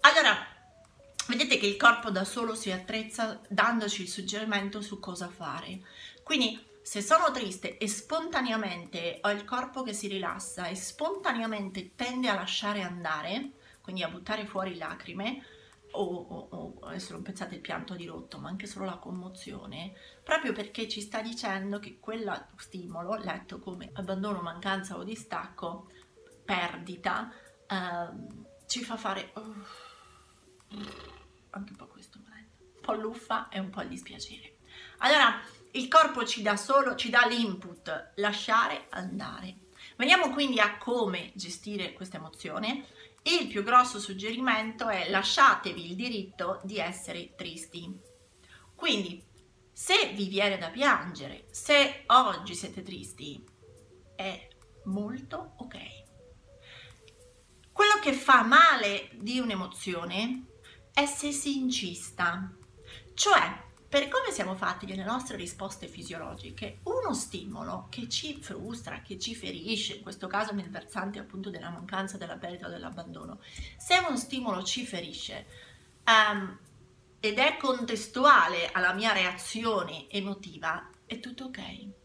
Allora, 0.00 0.36
vedete 1.28 1.56
che 1.56 1.64
il 1.64 1.78
corpo 1.78 2.10
da 2.10 2.24
solo 2.24 2.54
si 2.54 2.70
attrezza 2.70 3.40
dandoci 3.48 4.02
il 4.02 4.10
suggerimento 4.10 4.82
su 4.82 5.00
cosa 5.00 5.30
fare. 5.30 5.80
Quindi 6.22 6.62
se 6.82 7.00
sono 7.00 7.30
triste 7.30 7.78
e 7.78 7.88
spontaneamente 7.88 9.20
ho 9.22 9.30
il 9.30 9.46
corpo 9.46 9.82
che 9.82 9.94
si 9.94 10.08
rilassa 10.08 10.66
e 10.66 10.74
spontaneamente 10.74 11.92
tende 11.96 12.28
a 12.28 12.34
lasciare 12.34 12.82
andare, 12.82 13.52
quindi 13.80 14.02
a 14.02 14.08
buttare 14.08 14.44
fuori 14.44 14.76
lacrime, 14.76 15.42
o, 15.92 16.04
o, 16.04 16.48
o, 16.50 16.86
adesso 16.86 17.12
non 17.12 17.22
pensate 17.22 17.54
il 17.54 17.60
pianto 17.60 17.94
di 17.94 18.06
rotto, 18.06 18.38
ma 18.38 18.48
anche 18.48 18.66
solo 18.66 18.84
la 18.84 18.96
commozione, 18.96 19.92
proprio 20.22 20.52
perché 20.52 20.88
ci 20.88 21.00
sta 21.00 21.20
dicendo 21.20 21.78
che 21.78 21.98
quel 21.98 22.48
stimolo, 22.56 23.14
letto 23.16 23.58
come 23.58 23.90
abbandono, 23.94 24.40
mancanza 24.40 24.96
o 24.96 25.04
distacco, 25.04 25.90
perdita, 26.44 27.32
ehm, 27.66 28.46
ci 28.66 28.82
fa 28.82 28.96
fare 28.96 29.32
uh, 29.34 29.54
anche 31.50 31.70
un 31.70 31.76
po' 31.76 31.86
questo 31.86 32.18
un 32.18 32.80
po' 32.80 33.00
l'uffa 33.00 33.48
e 33.48 33.60
un 33.60 33.70
po' 33.70 33.82
il 33.82 33.88
dispiacere. 33.88 34.56
Allora, 34.98 35.40
il 35.72 35.88
corpo 35.88 36.24
ci 36.24 36.42
dà 36.42 36.56
solo, 36.56 36.96
ci 36.96 37.10
dà 37.10 37.26
l'input, 37.26 38.12
lasciare 38.16 38.86
andare. 38.90 39.56
Veniamo 39.96 40.30
quindi 40.30 40.58
a 40.58 40.78
come 40.78 41.30
gestire 41.34 41.92
questa 41.92 42.16
emozione 42.16 42.84
il 43.24 43.46
più 43.46 43.62
grosso 43.62 44.00
suggerimento 44.00 44.88
è 44.88 45.08
lasciatevi 45.08 45.90
il 45.90 45.96
diritto 45.96 46.60
di 46.64 46.78
essere 46.78 47.34
tristi. 47.34 47.90
Quindi, 48.74 49.24
se 49.72 50.12
vi 50.14 50.26
viene 50.26 50.58
da 50.58 50.70
piangere, 50.70 51.46
se 51.50 52.02
oggi 52.06 52.54
siete 52.54 52.82
tristi, 52.82 53.44
è 54.16 54.48
molto 54.84 55.54
ok. 55.58 55.78
Quello 57.70 57.98
che 58.00 58.12
fa 58.12 58.42
male 58.42 59.10
di 59.14 59.38
un'emozione 59.38 60.46
è 60.92 61.06
se 61.06 61.32
si 61.32 61.58
incista, 61.58 62.52
cioè 63.14 63.70
per 63.92 64.08
come 64.08 64.32
siamo 64.32 64.54
fatti 64.54 64.86
nelle 64.86 65.04
nostre 65.04 65.36
risposte 65.36 65.86
fisiologiche, 65.86 66.78
uno 66.84 67.12
stimolo 67.12 67.88
che 67.90 68.08
ci 68.08 68.40
frustra, 68.40 69.02
che 69.02 69.18
ci 69.18 69.34
ferisce, 69.34 69.96
in 69.96 70.02
questo 70.02 70.28
caso 70.28 70.54
nel 70.54 70.70
versante 70.70 71.18
appunto 71.18 71.50
della 71.50 71.68
mancanza, 71.68 72.16
della 72.16 72.38
perdita 72.38 72.68
o 72.68 72.70
dell'abbandono, 72.70 73.40
se 73.76 73.98
uno 73.98 74.16
stimolo 74.16 74.62
ci 74.62 74.86
ferisce 74.86 75.44
um, 76.06 76.56
ed 77.20 77.36
è 77.36 77.58
contestuale 77.58 78.70
alla 78.72 78.94
mia 78.94 79.12
reazione 79.12 80.08
emotiva, 80.08 80.88
è 81.04 81.20
tutto 81.20 81.44
ok. 81.44 82.01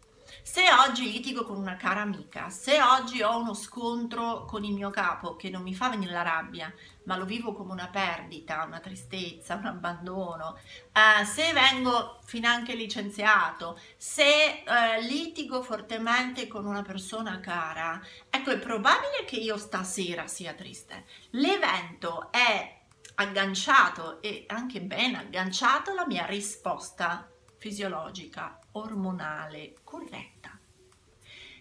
Se 0.50 0.63
oggi 0.72 1.12
litigo 1.12 1.44
con 1.44 1.58
una 1.58 1.75
cara 1.75 2.00
amica, 2.00 2.50
se 2.50 2.82
oggi 2.82 3.22
ho 3.22 3.38
uno 3.38 3.54
scontro 3.54 4.46
con 4.46 4.63
il 4.63 4.74
mio 4.74 4.89
capo 4.89 5.36
che 5.36 5.50
non 5.50 5.62
mi 5.62 5.75
fa 5.75 5.89
venire 5.89 6.13
la 6.13 6.22
rabbia, 6.22 6.74
ma 7.04 7.18
lo 7.18 7.25
vivo 7.25 7.51
come 7.51 7.74
una 7.74 7.89
perdita, 7.89 8.63
una 8.63 8.80
tristezza, 8.80 9.56
un 9.56 9.66
abbandono, 9.66 10.58
eh, 10.94 11.25
se 11.25 11.51
vengo 11.51 12.20
finanche 12.24 12.75
licenziato, 12.75 13.77
se 13.98 14.63
eh, 14.63 15.01
litigo 15.01 15.62
fortemente 15.62 16.48
con 16.48 16.66
una 16.66 16.82
persona 16.82 17.42
cara, 17.42 18.01
ecco 18.30 18.50
è 18.50 18.58
probabile 18.58 19.25
che 19.25 19.36
io 19.36 19.58
stasera 19.58 20.27
sia 20.27 20.54
triste. 20.54 21.06
L'evento 21.32 22.32
è 22.32 22.84
agganciato 23.16 24.22
e 24.22 24.46
anche 24.48 24.80
ben 24.80 25.13
agganciato 25.13 25.92
alla 25.92 26.08
mia 26.08 26.25
risposta 26.25 27.30
fisiologica, 27.58 28.60
ormonale, 28.74 29.74
corretta. 29.84 30.37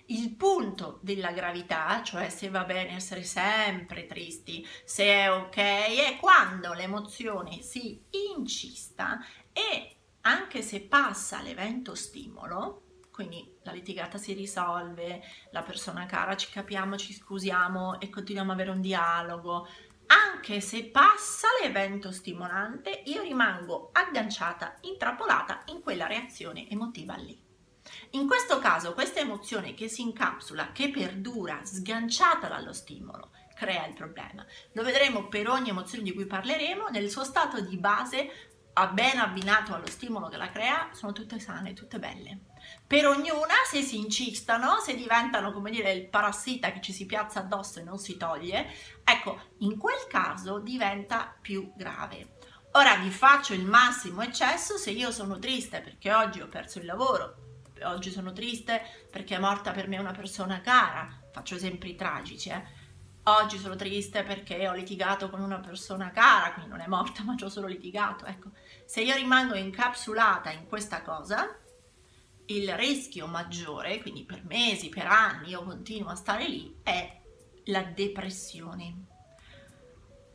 Il 0.09 0.37
punto 0.37 1.01
della 1.03 1.33
gravità, 1.33 2.01
cioè 2.05 2.29
se 2.29 2.49
va 2.49 2.63
bene 2.63 2.95
essere 2.95 3.25
sempre 3.25 4.07
tristi, 4.07 4.65
se 4.85 5.05
è 5.05 5.33
ok, 5.33 5.57
è 5.57 6.17
quando 6.21 6.73
l'emozione 6.73 7.61
si 7.61 8.01
incista 8.35 9.19
e 9.53 9.97
anche 10.21 10.63
se 10.63 10.83
passa 10.83 11.43
l'evento 11.43 11.97
stimolo, 11.97 12.83
quindi 13.11 13.53
la 13.63 13.73
litigata 13.73 14.17
si 14.17 14.33
risolve, 14.33 15.23
la 15.51 15.63
persona 15.63 16.07
cara 16.07 16.37
ci 16.37 16.51
capiamo, 16.51 16.97
ci 16.97 17.13
scusiamo 17.13 17.99
e 17.99 18.09
continuiamo 18.09 18.53
ad 18.53 18.59
avere 18.61 18.75
un 18.77 18.81
dialogo, 18.81 19.67
anche 20.07 20.61
se 20.61 20.85
passa 20.85 21.49
l'evento 21.63 22.13
stimolante, 22.13 23.03
io 23.07 23.23
rimango 23.23 23.91
agganciata, 23.93 24.77
intrappolata 24.83 25.65
in 25.67 25.81
quella 25.81 26.07
reazione 26.07 26.69
emotiva 26.71 27.17
lì. 27.17 27.46
In 28.17 28.27
questo 28.27 28.59
caso 28.59 28.95
questa 28.95 29.21
emozione 29.21 29.75
che 29.75 29.89
si 29.89 30.01
incapsula, 30.01 30.73
che 30.73 30.89
perdura, 30.91 31.61
sganciata 31.63 32.49
dallo 32.49 32.73
stimolo, 32.73 33.29
crea 33.55 33.87
il 33.87 33.93
problema. 33.93 34.43
Lo 34.73 34.83
vedremo 34.83 35.29
per 35.29 35.51
ogni 35.51 35.69
emozione 35.69 36.03
di 36.03 36.15
cui 36.15 36.25
parleremo, 36.25 36.89
nel 36.89 37.11
suo 37.11 37.25
stato 37.25 37.61
di 37.61 37.77
base, 37.77 38.31
ben 38.93 39.19
abbinato 39.19 39.75
allo 39.75 39.87
stimolo 39.87 40.29
che 40.29 40.39
la 40.39 40.51
crea, 40.51 40.89
sono 40.93 41.13
tutte 41.13 41.39
sane, 41.39 41.75
tutte 41.75 41.99
belle. 41.99 42.39
Per 42.87 43.07
ognuna, 43.07 43.55
se 43.71 43.83
si 43.83 43.99
incistano, 43.99 44.81
se 44.81 44.95
diventano, 44.95 45.53
come 45.53 45.71
dire, 45.71 45.93
il 45.93 46.09
parassita 46.09 46.73
che 46.73 46.81
ci 46.81 46.95
si 46.95 47.05
piazza 47.05 47.41
addosso 47.41 47.81
e 47.81 47.83
non 47.83 47.99
si 47.99 48.17
toglie, 48.17 48.67
ecco, 49.05 49.39
in 49.59 49.77
quel 49.77 50.07
caso 50.09 50.59
diventa 50.59 51.37
più 51.39 51.71
grave. 51.77 52.39
Ora 52.73 52.97
vi 52.97 53.11
faccio 53.11 53.53
il 53.53 53.67
massimo 53.67 54.23
eccesso 54.23 54.79
se 54.79 54.91
io 54.91 55.11
sono 55.11 55.39
triste 55.39 55.83
perché 55.83 56.15
oggi 56.15 56.41
ho 56.41 56.49
perso 56.49 56.79
il 56.79 56.87
lavoro, 56.87 57.46
oggi 57.85 58.11
sono 58.11 58.33
triste 58.33 58.81
perché 59.11 59.37
è 59.37 59.39
morta 59.39 59.73
per 59.73 59.89
me 59.89 59.99
una 59.99 60.13
persona 60.13 60.61
cara, 60.61 61.09
faccio 61.33 61.55
esempi 61.55 61.95
tragici, 61.95 62.51
eh. 62.51 62.85
Oggi 63.29 63.59
sono 63.59 63.75
triste 63.75 64.23
perché 64.23 64.69
ho 64.69 64.73
litigato 64.73 65.29
con 65.29 65.41
una 65.41 65.59
persona 65.59 66.13
cara, 66.13 66.53
quindi 66.53 66.71
non 66.71 66.81
è 66.81 66.87
morta, 66.87 67.23
ma 67.25 67.37
ci 67.37 67.43
ho 67.43 67.49
solo 67.49 67.67
litigato. 67.67 68.25
Ecco, 68.25 68.51
se 68.85 69.03
io 69.03 69.17
rimango 69.17 69.57
incapsulata 69.57 70.53
in 70.53 70.67
questa 70.69 71.03
cosa, 71.03 71.59
il 72.47 72.73
rischio 72.77 73.27
maggiore, 73.27 74.01
quindi 74.01 74.25
per 74.25 74.45
mesi, 74.45 74.89
per 74.89 75.07
anni 75.07 75.49
io 75.49 75.65
continuo 75.65 76.11
a 76.11 76.15
stare 76.15 76.49
lì, 76.49 76.79
è 76.85 77.21
la 77.65 77.83
depressione. 77.83 79.07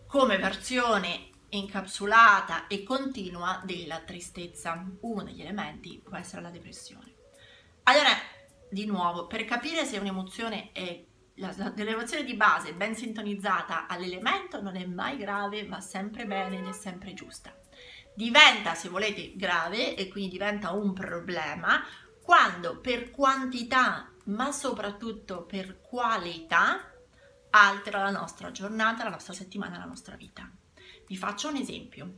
Come 0.05 0.38
versione 0.38 1.29
incapsulata 1.51 2.67
e 2.67 2.83
continua 2.83 3.62
della 3.63 4.00
tristezza. 4.00 4.86
Uno 5.01 5.24
degli 5.24 5.41
elementi 5.41 6.01
può 6.03 6.17
essere 6.17 6.41
la 6.41 6.50
depressione. 6.50 7.11
Allora, 7.84 8.12
di 8.70 8.86
nuovo, 8.86 9.28
per 9.28 9.46
capire 9.46 9.86
se 9.86 9.98
un'emozione 9.98 10.72
è 10.72 11.06
l'elevazione 11.36 12.24
di 12.24 12.36
base 12.36 12.74
ben 12.74 12.96
sintonizzata 12.96 13.88
all'elemento 13.88 14.62
non 14.62 14.76
è 14.76 14.86
mai 14.86 15.18
grave, 15.18 15.66
va 15.66 15.80
sempre 15.80 16.26
bene 16.26 16.60
ed 16.60 16.68
è 16.68 16.74
sempre 16.74 17.14
giusta. 17.14 17.56
Diventa, 18.14 18.76
se 18.76 18.90
volete, 18.90 19.36
grave 19.36 19.96
e 19.96 20.08
quindi 20.10 20.32
diventa 20.32 20.72
un 20.72 20.94
problema 20.94 21.84
quando 22.22 22.80
per 22.80 23.10
quantità, 23.10 24.12
ma 24.26 24.52
soprattutto 24.52 25.44
per 25.44 25.82
qualità, 25.82 26.92
altera 27.50 28.04
la 28.04 28.12
nostra 28.12 28.52
giornata, 28.52 29.04
la 29.04 29.10
nostra 29.10 29.34
settimana, 29.34 29.78
la 29.78 29.86
nostra 29.86 30.16
vita. 30.16 30.50
Vi 31.08 31.18
faccio 31.18 31.50
un 31.50 31.56
esempio. 31.56 32.18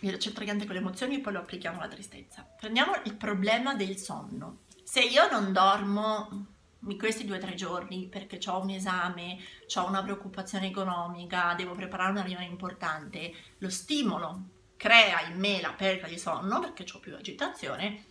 Vi 0.00 0.14
c'entra 0.18 0.44
niente 0.44 0.66
con 0.66 0.74
le 0.74 0.80
emozioni 0.80 1.16
e 1.16 1.20
poi 1.20 1.32
lo 1.32 1.38
applichiamo 1.40 1.78
alla 1.78 1.88
tristezza. 1.88 2.42
Prendiamo 2.42 3.00
il 3.04 3.16
problema 3.16 3.74
del 3.74 3.96
sonno. 3.96 4.64
Se 4.88 5.00
io 5.00 5.28
non 5.28 5.52
dormo 5.52 6.46
questi 6.96 7.24
due 7.24 7.38
o 7.38 7.40
tre 7.40 7.54
giorni 7.54 8.06
perché 8.06 8.38
ho 8.48 8.60
un 8.60 8.70
esame, 8.70 9.36
ho 9.74 9.84
una 9.84 10.00
preoccupazione 10.00 10.68
economica, 10.68 11.54
devo 11.56 11.74
preparare 11.74 12.12
una 12.12 12.22
riunione 12.22 12.44
importante, 12.44 13.34
lo 13.58 13.68
stimolo 13.68 14.42
crea 14.76 15.22
in 15.22 15.40
me 15.40 15.60
la 15.60 15.72
perdita 15.72 16.06
di 16.06 16.16
sonno 16.16 16.60
perché 16.60 16.86
ho 16.94 17.00
più 17.00 17.16
agitazione, 17.16 18.04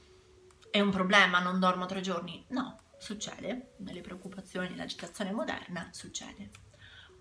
è 0.70 0.82
un 0.82 0.92
problema, 0.92 1.40
non 1.40 1.62
dormo 1.62 1.86
tre 1.86 2.02
giorni? 2.02 2.44
No, 2.50 2.82
succede, 2.98 3.76
nelle 3.78 4.02
preoccupazioni, 4.02 4.68
nell'agitazione 4.68 5.32
moderna 5.32 5.88
succede. 5.94 6.50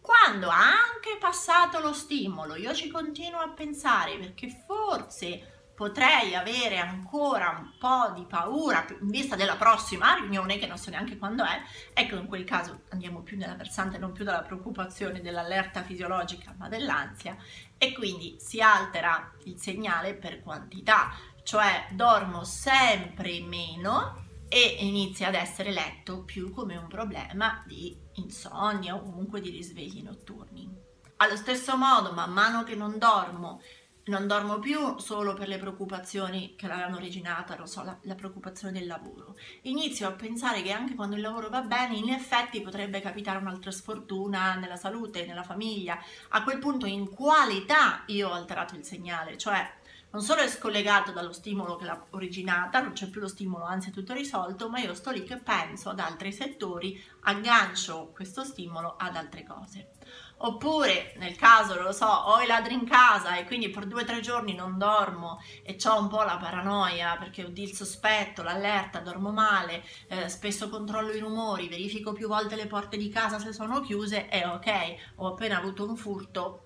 Quando 0.00 0.48
anche 0.48 1.16
passato 1.20 1.78
lo 1.78 1.92
stimolo, 1.92 2.56
io 2.56 2.74
ci 2.74 2.88
continuo 2.90 3.38
a 3.38 3.50
pensare 3.50 4.18
perché 4.18 4.48
forse 4.66 5.53
potrei 5.74 6.34
avere 6.34 6.78
ancora 6.78 7.50
un 7.50 7.72
po' 7.78 8.12
di 8.14 8.24
paura 8.24 8.84
in 9.00 9.08
vista 9.08 9.34
della 9.36 9.56
prossima 9.56 10.14
riunione, 10.14 10.58
che 10.58 10.66
non 10.66 10.78
so 10.78 10.90
neanche 10.90 11.18
quando 11.18 11.44
è, 11.44 11.60
ecco 11.92 12.16
in 12.16 12.26
quel 12.26 12.44
caso 12.44 12.82
andiamo 12.90 13.22
più 13.22 13.36
nella 13.36 13.54
versante 13.54 13.98
non 13.98 14.12
più 14.12 14.24
della 14.24 14.42
preoccupazione, 14.42 15.20
dell'allerta 15.20 15.82
fisiologica, 15.82 16.54
ma 16.56 16.68
dell'ansia 16.68 17.36
e 17.76 17.92
quindi 17.92 18.36
si 18.38 18.60
altera 18.60 19.32
il 19.44 19.58
segnale 19.58 20.14
per 20.14 20.42
quantità, 20.42 21.12
cioè 21.42 21.88
dormo 21.90 22.44
sempre 22.44 23.40
meno 23.40 24.22
e 24.48 24.76
inizia 24.80 25.28
ad 25.28 25.34
essere 25.34 25.72
letto 25.72 26.22
più 26.22 26.52
come 26.52 26.76
un 26.76 26.86
problema 26.86 27.62
di 27.66 27.96
insonnia 28.14 28.94
o 28.94 29.02
comunque 29.02 29.40
di 29.40 29.50
risvegli 29.50 30.02
notturni. 30.02 30.82
Allo 31.16 31.36
stesso 31.36 31.76
modo, 31.76 32.12
man 32.12 32.32
mano 32.32 32.64
che 32.64 32.74
non 32.74 32.98
dormo 32.98 33.60
non 34.06 34.26
dormo 34.26 34.58
più 34.58 34.98
solo 34.98 35.32
per 35.32 35.48
le 35.48 35.58
preoccupazioni 35.58 36.54
che 36.56 36.66
l'hanno 36.66 36.96
originata, 36.96 37.56
non 37.56 37.66
so, 37.66 37.82
la, 37.82 37.96
la, 38.02 38.14
preoccupazione 38.14 38.78
del 38.78 38.86
lavoro. 38.86 39.36
Inizio 39.62 40.06
a 40.06 40.12
pensare 40.12 40.62
che 40.62 40.72
anche 40.72 40.94
quando 40.94 41.16
il 41.16 41.22
lavoro 41.22 41.48
va 41.48 41.62
bene, 41.62 41.96
in 41.96 42.10
effetti 42.10 42.60
potrebbe 42.60 43.00
capitare 43.00 43.38
un'altra 43.38 43.70
sfortuna 43.70 44.56
nella 44.56 44.76
salute, 44.76 45.24
nella 45.24 45.42
famiglia. 45.42 45.98
A 46.30 46.42
quel 46.42 46.58
punto, 46.58 46.86
in 46.86 47.08
qualità 47.08 48.02
io 48.06 48.28
ho 48.28 48.32
alterato 48.32 48.74
il 48.74 48.84
segnale, 48.84 49.38
cioè 49.38 49.66
non 50.14 50.22
solo 50.22 50.42
è 50.42 50.48
scollegato 50.48 51.10
dallo 51.10 51.32
stimolo 51.32 51.74
che 51.74 51.86
l'ha 51.86 52.06
originata, 52.10 52.80
non 52.80 52.92
c'è 52.92 53.08
più 53.08 53.20
lo 53.20 53.26
stimolo, 53.26 53.64
anzi 53.64 53.88
è 53.88 53.92
tutto 53.92 54.12
risolto, 54.12 54.68
ma 54.68 54.78
io 54.78 54.94
sto 54.94 55.10
lì 55.10 55.24
che 55.24 55.38
penso 55.38 55.88
ad 55.88 55.98
altri 55.98 56.30
settori, 56.30 57.02
aggancio 57.22 58.12
questo 58.14 58.44
stimolo 58.44 58.94
ad 58.96 59.16
altre 59.16 59.42
cose. 59.42 59.88
Oppure 60.36 61.14
nel 61.16 61.36
caso, 61.36 61.80
lo 61.80 61.92
so, 61.92 62.06
ho 62.06 62.40
i 62.40 62.46
ladri 62.46 62.74
in 62.74 62.86
casa 62.86 63.36
e 63.36 63.44
quindi 63.44 63.70
per 63.70 63.86
due 63.86 64.02
o 64.02 64.04
tre 64.04 64.20
giorni 64.20 64.54
non 64.54 64.76
dormo 64.76 65.40
e 65.62 65.76
ho 65.84 65.98
un 65.98 66.08
po' 66.08 66.22
la 66.22 66.36
paranoia 66.36 67.16
perché 67.16 67.44
ho 67.44 67.50
il 67.54 67.72
sospetto, 67.72 68.42
l'allerta, 68.42 68.98
dormo 68.98 69.30
male, 69.30 69.84
eh, 70.08 70.28
spesso 70.28 70.68
controllo 70.68 71.12
i 71.12 71.20
rumori, 71.20 71.68
verifico 71.68 72.12
più 72.12 72.28
volte 72.28 72.56
le 72.56 72.66
porte 72.66 72.96
di 72.96 73.08
casa 73.08 73.38
se 73.38 73.52
sono 73.52 73.80
chiuse 73.80 74.28
e 74.28 74.44
ok, 74.44 74.94
ho 75.16 75.28
appena 75.28 75.58
avuto 75.58 75.88
un 75.88 75.96
furto, 75.96 76.64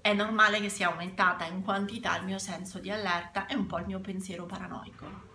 è 0.00 0.12
normale 0.12 0.60
che 0.60 0.68
sia 0.68 0.88
aumentata 0.88 1.46
in 1.46 1.62
quantità 1.62 2.16
il 2.18 2.24
mio 2.24 2.38
senso 2.38 2.78
di 2.78 2.90
allerta 2.90 3.46
e 3.46 3.56
un 3.56 3.66
po' 3.66 3.78
il 3.78 3.86
mio 3.86 3.98
pensiero 3.98 4.44
paranoico. 4.44 5.34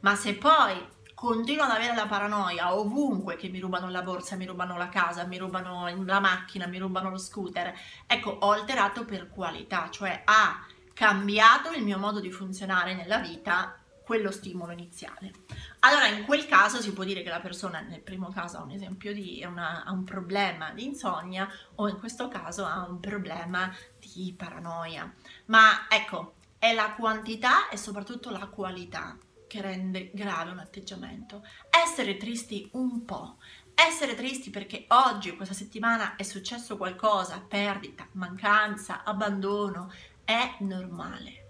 Ma 0.00 0.16
se 0.16 0.34
poi 0.34 0.96
continuo 1.18 1.64
ad 1.64 1.72
avere 1.72 1.96
la 1.96 2.06
paranoia 2.06 2.76
ovunque 2.76 3.34
che 3.34 3.48
mi 3.48 3.58
rubano 3.58 3.90
la 3.90 4.02
borsa, 4.02 4.36
mi 4.36 4.46
rubano 4.46 4.76
la 4.76 4.88
casa, 4.88 5.24
mi 5.24 5.36
rubano 5.36 5.92
la 6.04 6.20
macchina, 6.20 6.68
mi 6.68 6.78
rubano 6.78 7.10
lo 7.10 7.18
scooter, 7.18 7.76
ecco, 8.06 8.30
ho 8.30 8.52
alterato 8.52 9.04
per 9.04 9.28
qualità, 9.28 9.90
cioè 9.90 10.22
ha 10.24 10.64
cambiato 10.94 11.72
il 11.72 11.82
mio 11.82 11.98
modo 11.98 12.20
di 12.20 12.30
funzionare 12.30 12.94
nella 12.94 13.18
vita 13.18 13.76
quello 14.04 14.30
stimolo 14.30 14.70
iniziale. 14.70 15.32
Allora, 15.80 16.06
in 16.06 16.24
quel 16.24 16.46
caso 16.46 16.80
si 16.80 16.92
può 16.92 17.02
dire 17.02 17.24
che 17.24 17.30
la 17.30 17.40
persona, 17.40 17.80
nel 17.80 18.00
primo 18.00 18.28
caso, 18.28 18.58
ha 18.58 18.62
un 18.62 18.70
esempio 18.70 19.12
di 19.12 19.44
una, 19.44 19.82
ha 19.84 19.90
un 19.90 20.04
problema 20.04 20.70
di 20.70 20.84
insonnia 20.84 21.48
o 21.74 21.88
in 21.88 21.98
questo 21.98 22.28
caso 22.28 22.64
ha 22.64 22.86
un 22.88 23.00
problema 23.00 23.74
di 23.98 24.32
paranoia. 24.38 25.12
Ma 25.46 25.88
ecco, 25.88 26.34
è 26.60 26.72
la 26.74 26.92
quantità 26.92 27.68
e 27.70 27.76
soprattutto 27.76 28.30
la 28.30 28.46
qualità 28.46 29.16
che 29.48 29.60
rende 29.60 30.10
grave 30.14 30.52
un 30.52 30.60
atteggiamento. 30.60 31.44
Essere 31.68 32.16
tristi 32.16 32.68
un 32.74 33.04
po', 33.04 33.38
essere 33.74 34.14
tristi 34.14 34.50
perché 34.50 34.84
oggi, 34.88 35.34
questa 35.34 35.54
settimana, 35.54 36.14
è 36.14 36.22
successo 36.22 36.76
qualcosa, 36.76 37.40
perdita, 37.40 38.06
mancanza, 38.12 39.02
abbandono, 39.02 39.92
è 40.24 40.56
normale. 40.60 41.46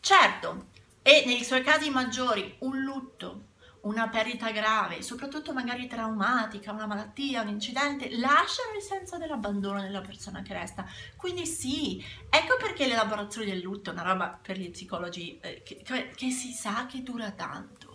Certo, 0.00 0.66
e 1.00 1.22
nei 1.24 1.44
suoi 1.44 1.62
casi 1.62 1.88
maggiori 1.88 2.56
un 2.60 2.80
lutto, 2.80 3.52
una 3.84 4.08
perdita 4.08 4.50
grave, 4.50 5.02
soprattutto 5.02 5.52
magari 5.52 5.86
traumatica, 5.86 6.72
una 6.72 6.86
malattia, 6.86 7.42
un 7.42 7.48
incidente, 7.48 8.10
lasciano 8.16 8.76
il 8.76 8.82
senso 8.82 9.18
dell'abbandono 9.18 9.80
della 9.80 10.00
persona 10.00 10.42
che 10.42 10.52
resta. 10.52 10.86
Quindi 11.16 11.46
sì, 11.46 12.04
ecco 12.28 12.56
perché 12.58 12.86
l'elaborazione 12.86 13.46
del 13.46 13.60
lutto 13.60 13.90
è 13.90 13.92
una 13.92 14.02
roba 14.02 14.38
per 14.40 14.58
gli 14.58 14.70
psicologi 14.70 15.38
eh, 15.40 15.62
che, 15.62 15.82
che, 16.14 16.30
si 16.30 16.52
sa 16.52 16.86
che 16.86 17.02
dura 17.02 17.30
tanto 17.32 17.92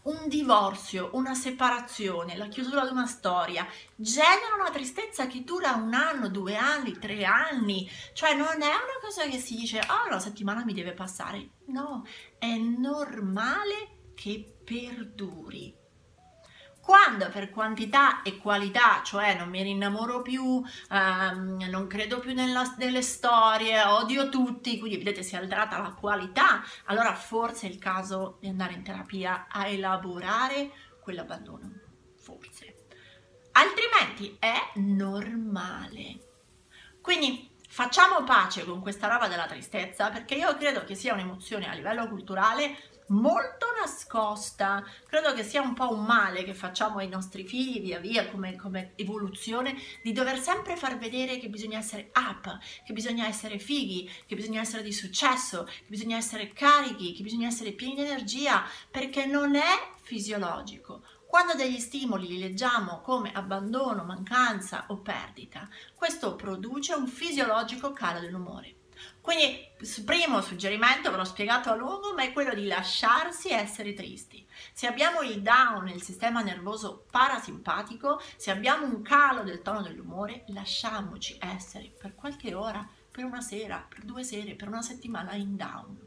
un 0.00 0.28
divorzio, 0.28 1.10
una 1.14 1.34
separazione, 1.34 2.36
la 2.36 2.46
chiusura 2.46 2.84
di 2.84 2.92
una 2.92 3.06
storia 3.06 3.66
generano 3.94 4.62
una 4.62 4.70
tristezza 4.70 5.26
che 5.26 5.44
dura 5.44 5.72
un 5.72 5.92
anno, 5.92 6.28
due 6.28 6.56
anni, 6.56 6.98
tre 6.98 7.24
anni. 7.24 7.88
Cioè 8.14 8.34
non 8.34 8.62
è 8.62 8.66
una 8.66 8.98
cosa 9.00 9.24
che 9.24 9.38
si 9.38 9.56
dice, 9.56 9.80
oh, 9.80 10.06
una 10.06 10.20
settimana 10.20 10.64
mi 10.64 10.72
deve 10.72 10.92
passare. 10.92 11.50
No, 11.66 12.06
è 12.38 12.56
normale 12.56 13.97
che 14.18 14.56
perduri. 14.64 15.72
Quando 16.80 17.28
per 17.28 17.50
quantità 17.50 18.22
e 18.22 18.38
qualità, 18.38 19.02
cioè 19.04 19.36
non 19.36 19.48
mi 19.48 19.62
rinnamoro 19.62 20.22
più, 20.22 20.60
ehm, 20.90 21.68
non 21.70 21.86
credo 21.86 22.18
più 22.18 22.32
nella, 22.32 22.74
nelle 22.78 23.02
storie, 23.02 23.80
odio 23.84 24.28
tutti, 24.28 24.78
quindi 24.78 24.96
vedete 24.96 25.22
si 25.22 25.34
è 25.34 25.38
alterata 25.38 25.78
la 25.78 25.92
qualità, 25.92 26.64
allora 26.86 27.14
forse 27.14 27.68
è 27.68 27.70
il 27.70 27.78
caso 27.78 28.38
di 28.40 28.48
andare 28.48 28.72
in 28.72 28.82
terapia 28.82 29.46
a 29.48 29.68
elaborare 29.68 30.70
quell'abbandono, 31.00 31.70
forse. 32.16 32.86
Altrimenti 33.52 34.36
è 34.40 34.72
normale. 34.76 36.26
Quindi 37.02 37.50
facciamo 37.68 38.24
pace 38.24 38.64
con 38.64 38.80
questa 38.80 39.08
roba 39.08 39.28
della 39.28 39.46
tristezza 39.46 40.08
perché 40.08 40.34
io 40.34 40.56
credo 40.56 40.84
che 40.84 40.94
sia 40.94 41.12
un'emozione 41.12 41.68
a 41.68 41.74
livello 41.74 42.08
culturale 42.08 42.96
molto 43.08 43.66
nascosta. 43.78 44.84
Credo 45.06 45.32
che 45.32 45.44
sia 45.44 45.60
un 45.60 45.74
po' 45.74 45.92
un 45.92 46.04
male 46.04 46.44
che 46.44 46.54
facciamo 46.54 46.98
ai 46.98 47.08
nostri 47.08 47.44
figli 47.44 47.80
via 47.80 47.98
via 47.98 48.28
come, 48.28 48.56
come, 48.56 48.92
evoluzione 48.96 49.76
di 50.02 50.12
dover 50.12 50.38
sempre 50.38 50.76
far 50.76 50.98
vedere 50.98 51.38
che 51.38 51.48
bisogna 51.48 51.78
essere 51.78 52.10
up, 52.14 52.58
che 52.84 52.92
bisogna 52.92 53.26
essere 53.26 53.58
fighi, 53.58 54.10
che 54.26 54.34
bisogna 54.34 54.60
essere 54.60 54.82
di 54.82 54.92
successo, 54.92 55.64
che 55.64 55.86
bisogna 55.86 56.16
essere 56.16 56.52
carichi, 56.52 57.12
che 57.12 57.22
bisogna 57.22 57.48
essere 57.48 57.72
pieni 57.72 57.94
di 57.94 58.02
energia, 58.02 58.64
perché 58.90 59.26
non 59.26 59.54
è 59.54 59.92
fisiologico. 60.02 61.02
Quando 61.26 61.52
degli 61.54 61.78
stimoli 61.78 62.26
li 62.26 62.38
leggiamo 62.38 63.02
come 63.02 63.30
abbandono, 63.32 64.02
mancanza 64.02 64.86
o 64.88 64.96
perdita, 64.96 65.68
questo 65.94 66.34
produce 66.36 66.94
un 66.94 67.06
fisiologico 67.06 67.92
calo 67.92 68.20
dell'umore. 68.20 68.76
Quindi 69.20 69.67
primo 70.04 70.40
suggerimento, 70.40 71.10
ve 71.10 71.16
l'ho 71.16 71.24
spiegato 71.24 71.70
a 71.70 71.74
lungo, 71.74 72.12
ma 72.14 72.22
è 72.22 72.32
quello 72.32 72.54
di 72.54 72.66
lasciarsi 72.66 73.50
essere 73.50 73.94
tristi. 73.94 74.46
Se 74.72 74.86
abbiamo 74.86 75.20
il 75.20 75.40
down 75.40 75.84
nel 75.84 76.02
sistema 76.02 76.42
nervoso 76.42 77.06
parasimpatico, 77.10 78.20
se 78.36 78.50
abbiamo 78.50 78.86
un 78.86 79.02
calo 79.02 79.42
del 79.42 79.62
tono 79.62 79.82
dell'umore, 79.82 80.44
lasciamoci 80.48 81.36
essere 81.40 81.92
per 81.96 82.14
qualche 82.14 82.54
ora, 82.54 82.86
per 83.10 83.24
una 83.24 83.40
sera, 83.40 83.84
per 83.88 84.04
due 84.04 84.24
sere, 84.24 84.54
per 84.54 84.68
una 84.68 84.82
settimana 84.82 85.34
in 85.34 85.56
down. 85.56 86.06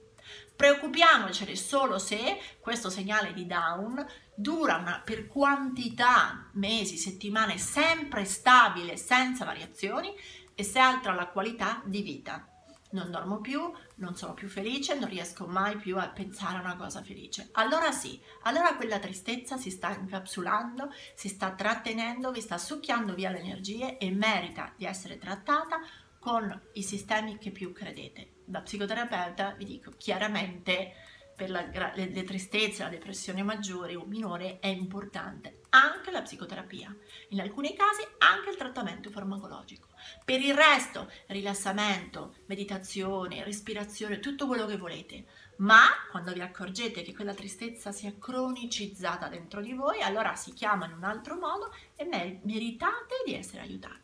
Preoccupiamocene 0.56 1.56
solo 1.56 1.98
se 1.98 2.40
questo 2.60 2.90
segnale 2.90 3.34
di 3.34 3.48
down 3.48 4.06
dura 4.36 4.78
una, 4.78 5.02
per 5.04 5.28
quantità, 5.28 6.50
mesi, 6.54 6.98
settimane, 6.98 7.58
sempre 7.58 8.26
stabile, 8.26 8.98
senza 8.98 9.46
variazioni 9.46 10.14
e 10.54 10.64
se 10.64 10.80
altera 10.80 11.16
la 11.16 11.28
qualità 11.28 11.82
di 11.86 12.02
vita 12.02 12.51
non 12.92 13.12
dormo 13.12 13.40
più, 13.40 13.72
non 13.96 14.16
sono 14.16 14.34
più 14.34 14.48
felice, 14.48 14.98
non 14.98 15.10
riesco 15.10 15.46
mai 15.48 15.78
più 15.78 15.98
a 15.98 16.10
pensare 16.10 16.58
a 16.58 16.62
una 16.62 16.76
cosa 16.76 17.04
felice. 17.04 17.50
Allora 17.54 17.92
sì, 17.92 18.20
allora 18.44 18.76
quella 18.76 19.00
tristezza 19.00 19.58
si 19.58 19.70
sta 19.70 19.96
incapsulando, 19.96 20.92
si 21.16 21.28
sta 21.28 21.52
trattenendo, 21.52 22.32
vi 22.32 22.42
sta 22.42 22.58
succhiando 22.58 23.14
via 23.14 23.30
le 23.30 23.40
energie 23.40 23.98
e 23.98 24.12
merita 24.12 24.74
di 24.76 24.86
essere 24.86 25.18
trattata 25.18 25.80
con 26.20 26.60
i 26.74 26.84
sistemi 26.84 27.38
che 27.38 27.52
più 27.52 27.72
credete. 27.72 28.42
Da 28.46 28.62
psicoterapeuta 28.62 29.56
vi 29.58 29.66
dico 29.66 29.92
chiaramente 29.98 30.94
per 31.36 31.50
la, 31.50 31.62
le, 31.96 32.10
le 32.10 32.24
tristezze, 32.24 32.84
la 32.84 32.90
depressione 32.90 33.42
maggiore 33.42 33.96
o 33.96 34.06
minore 34.06 34.60
è 34.60 34.68
importante 34.68 35.61
anche 35.72 36.12
la 36.12 36.22
psicoterapia, 36.22 36.96
in 37.30 37.42
alcuni 37.42 37.76
casi 37.76 38.02
anche 38.20 38.50
il 38.50 38.58
trattamento 38.58 39.10
farmacologico. 39.10 39.88
Per 40.26 40.42
il 40.42 40.54
resto, 40.54 41.10
rilassamento, 41.28 42.36
meditazione, 42.46 43.44
respirazione, 43.44 44.20
tutto 44.20 44.48
quello 44.48 44.66
che 44.66 44.78
volete. 44.78 45.26
Ma 45.58 45.84
quando 46.10 46.34
vi 46.34 46.42
accorgete 46.42 47.04
che 47.04 47.14
quella 47.14 47.36
tristezza 47.36 47.92
si 47.92 48.08
è 48.08 48.18
cronicizzata 48.18 49.28
dentro 49.28 49.62
di 49.62 49.74
voi, 49.74 50.02
allora 50.02 50.36
si 50.36 50.54
chiama 50.54 50.86
in 50.86 50.94
un 50.94 51.04
altro 51.04 51.36
modo 51.36 51.74
e 51.96 52.06
meritate 52.44 53.22
di 53.26 53.36
essere 53.36 53.62
aiutati. 53.62 54.01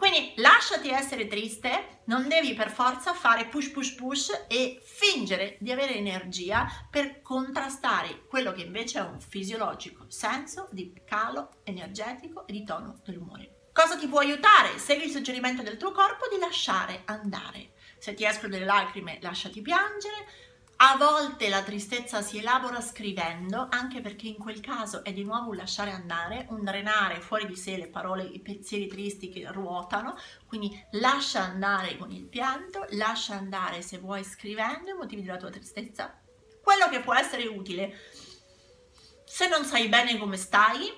Quindi 0.00 0.32
lasciati 0.36 0.88
essere 0.88 1.26
triste, 1.26 2.00
non 2.04 2.26
devi 2.26 2.54
per 2.54 2.70
forza 2.70 3.12
fare 3.12 3.44
push 3.44 3.68
push 3.68 3.94
push 3.96 4.46
e 4.48 4.80
fingere 4.82 5.58
di 5.60 5.70
avere 5.70 5.94
energia 5.94 6.66
per 6.90 7.20
contrastare 7.20 8.24
quello 8.26 8.52
che 8.52 8.62
invece 8.62 8.98
è 8.98 9.02
un 9.02 9.20
fisiologico 9.20 10.06
senso 10.08 10.68
di 10.72 10.94
calo 11.04 11.50
energetico 11.64 12.46
e 12.46 12.52
di 12.52 12.64
tono 12.64 13.02
dell'umore. 13.04 13.68
Cosa 13.74 13.98
ti 13.98 14.08
può 14.08 14.20
aiutare? 14.20 14.78
Segui 14.78 15.04
il 15.04 15.10
suggerimento 15.10 15.60
del 15.60 15.76
tuo 15.76 15.92
corpo 15.92 16.28
di 16.32 16.38
lasciare 16.38 17.02
andare. 17.04 17.72
Se 17.98 18.14
ti 18.14 18.24
escono 18.24 18.52
delle 18.52 18.64
lacrime, 18.64 19.18
lasciati 19.20 19.60
piangere, 19.60 20.26
a 20.82 20.96
volte 20.96 21.50
la 21.50 21.62
tristezza 21.62 22.22
si 22.22 22.38
elabora 22.38 22.80
scrivendo, 22.80 23.66
anche 23.68 24.00
perché 24.00 24.28
in 24.28 24.38
quel 24.38 24.60
caso 24.60 25.04
è 25.04 25.12
di 25.12 25.24
nuovo 25.24 25.50
un 25.50 25.56
lasciare 25.56 25.90
andare, 25.90 26.46
un 26.50 26.64
drenare 26.64 27.20
fuori 27.20 27.46
di 27.46 27.54
sé 27.54 27.76
le 27.76 27.88
parole, 27.88 28.22
i 28.22 28.40
pensieri 28.40 28.86
tristi 28.86 29.28
che 29.28 29.46
ruotano, 29.52 30.16
quindi 30.46 30.70
lascia 30.92 31.42
andare 31.42 31.98
con 31.98 32.10
il 32.10 32.26
pianto, 32.26 32.86
lascia 32.92 33.34
andare 33.34 33.82
se 33.82 33.98
vuoi 33.98 34.24
scrivendo 34.24 34.92
i 34.92 34.94
motivi 34.94 35.20
della 35.22 35.36
tua 35.36 35.50
tristezza. 35.50 36.18
Quello 36.62 36.88
che 36.88 37.00
può 37.00 37.14
essere 37.14 37.46
utile, 37.46 37.94
se 39.26 39.48
non 39.48 39.66
sai 39.66 39.86
bene 39.88 40.16
come 40.16 40.38
stai, 40.38 40.90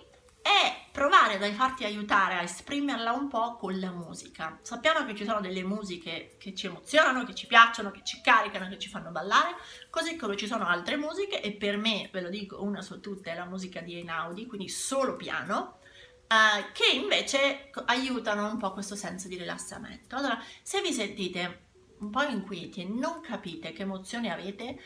è 0.42 0.90
provare 0.92 1.36
a 1.36 1.52
farti 1.54 1.84
aiutare 1.84 2.34
a 2.34 2.42
esprimerla 2.42 3.12
un 3.12 3.28
po' 3.28 3.56
con 3.56 3.78
la 3.78 3.90
musica. 3.90 4.58
Sappiamo 4.62 5.06
che 5.06 5.14
ci 5.14 5.24
sono 5.24 5.40
delle 5.40 5.62
musiche 5.62 6.36
che 6.38 6.54
ci 6.54 6.66
emozionano, 6.66 7.24
che 7.24 7.34
ci 7.34 7.46
piacciono, 7.46 7.90
che 7.90 8.02
ci 8.02 8.20
caricano, 8.20 8.68
che 8.68 8.78
ci 8.78 8.88
fanno 8.88 9.10
ballare, 9.10 9.54
così 9.88 10.16
come 10.16 10.36
ci 10.36 10.46
sono 10.46 10.66
altre 10.66 10.96
musiche 10.96 11.40
e 11.40 11.52
per 11.52 11.76
me, 11.76 12.10
ve 12.12 12.20
lo 12.20 12.28
dico, 12.28 12.62
una 12.62 12.82
su 12.82 13.00
tutte 13.00 13.30
è 13.30 13.34
la 13.34 13.46
musica 13.46 13.80
di 13.80 13.94
Einaudi, 13.94 14.46
quindi 14.46 14.68
solo 14.68 15.16
piano, 15.16 15.78
eh, 16.26 16.72
che 16.72 16.94
invece 16.94 17.70
aiutano 17.86 18.50
un 18.50 18.58
po' 18.58 18.72
questo 18.72 18.96
senso 18.96 19.28
di 19.28 19.36
rilassamento. 19.36 20.16
Allora, 20.16 20.42
se 20.62 20.82
vi 20.82 20.92
sentite 20.92 21.70
un 22.00 22.10
po' 22.10 22.22
inquieti 22.22 22.82
e 22.82 22.84
non 22.84 23.20
capite 23.20 23.72
che 23.72 23.82
emozioni 23.82 24.30
avete, 24.30 24.80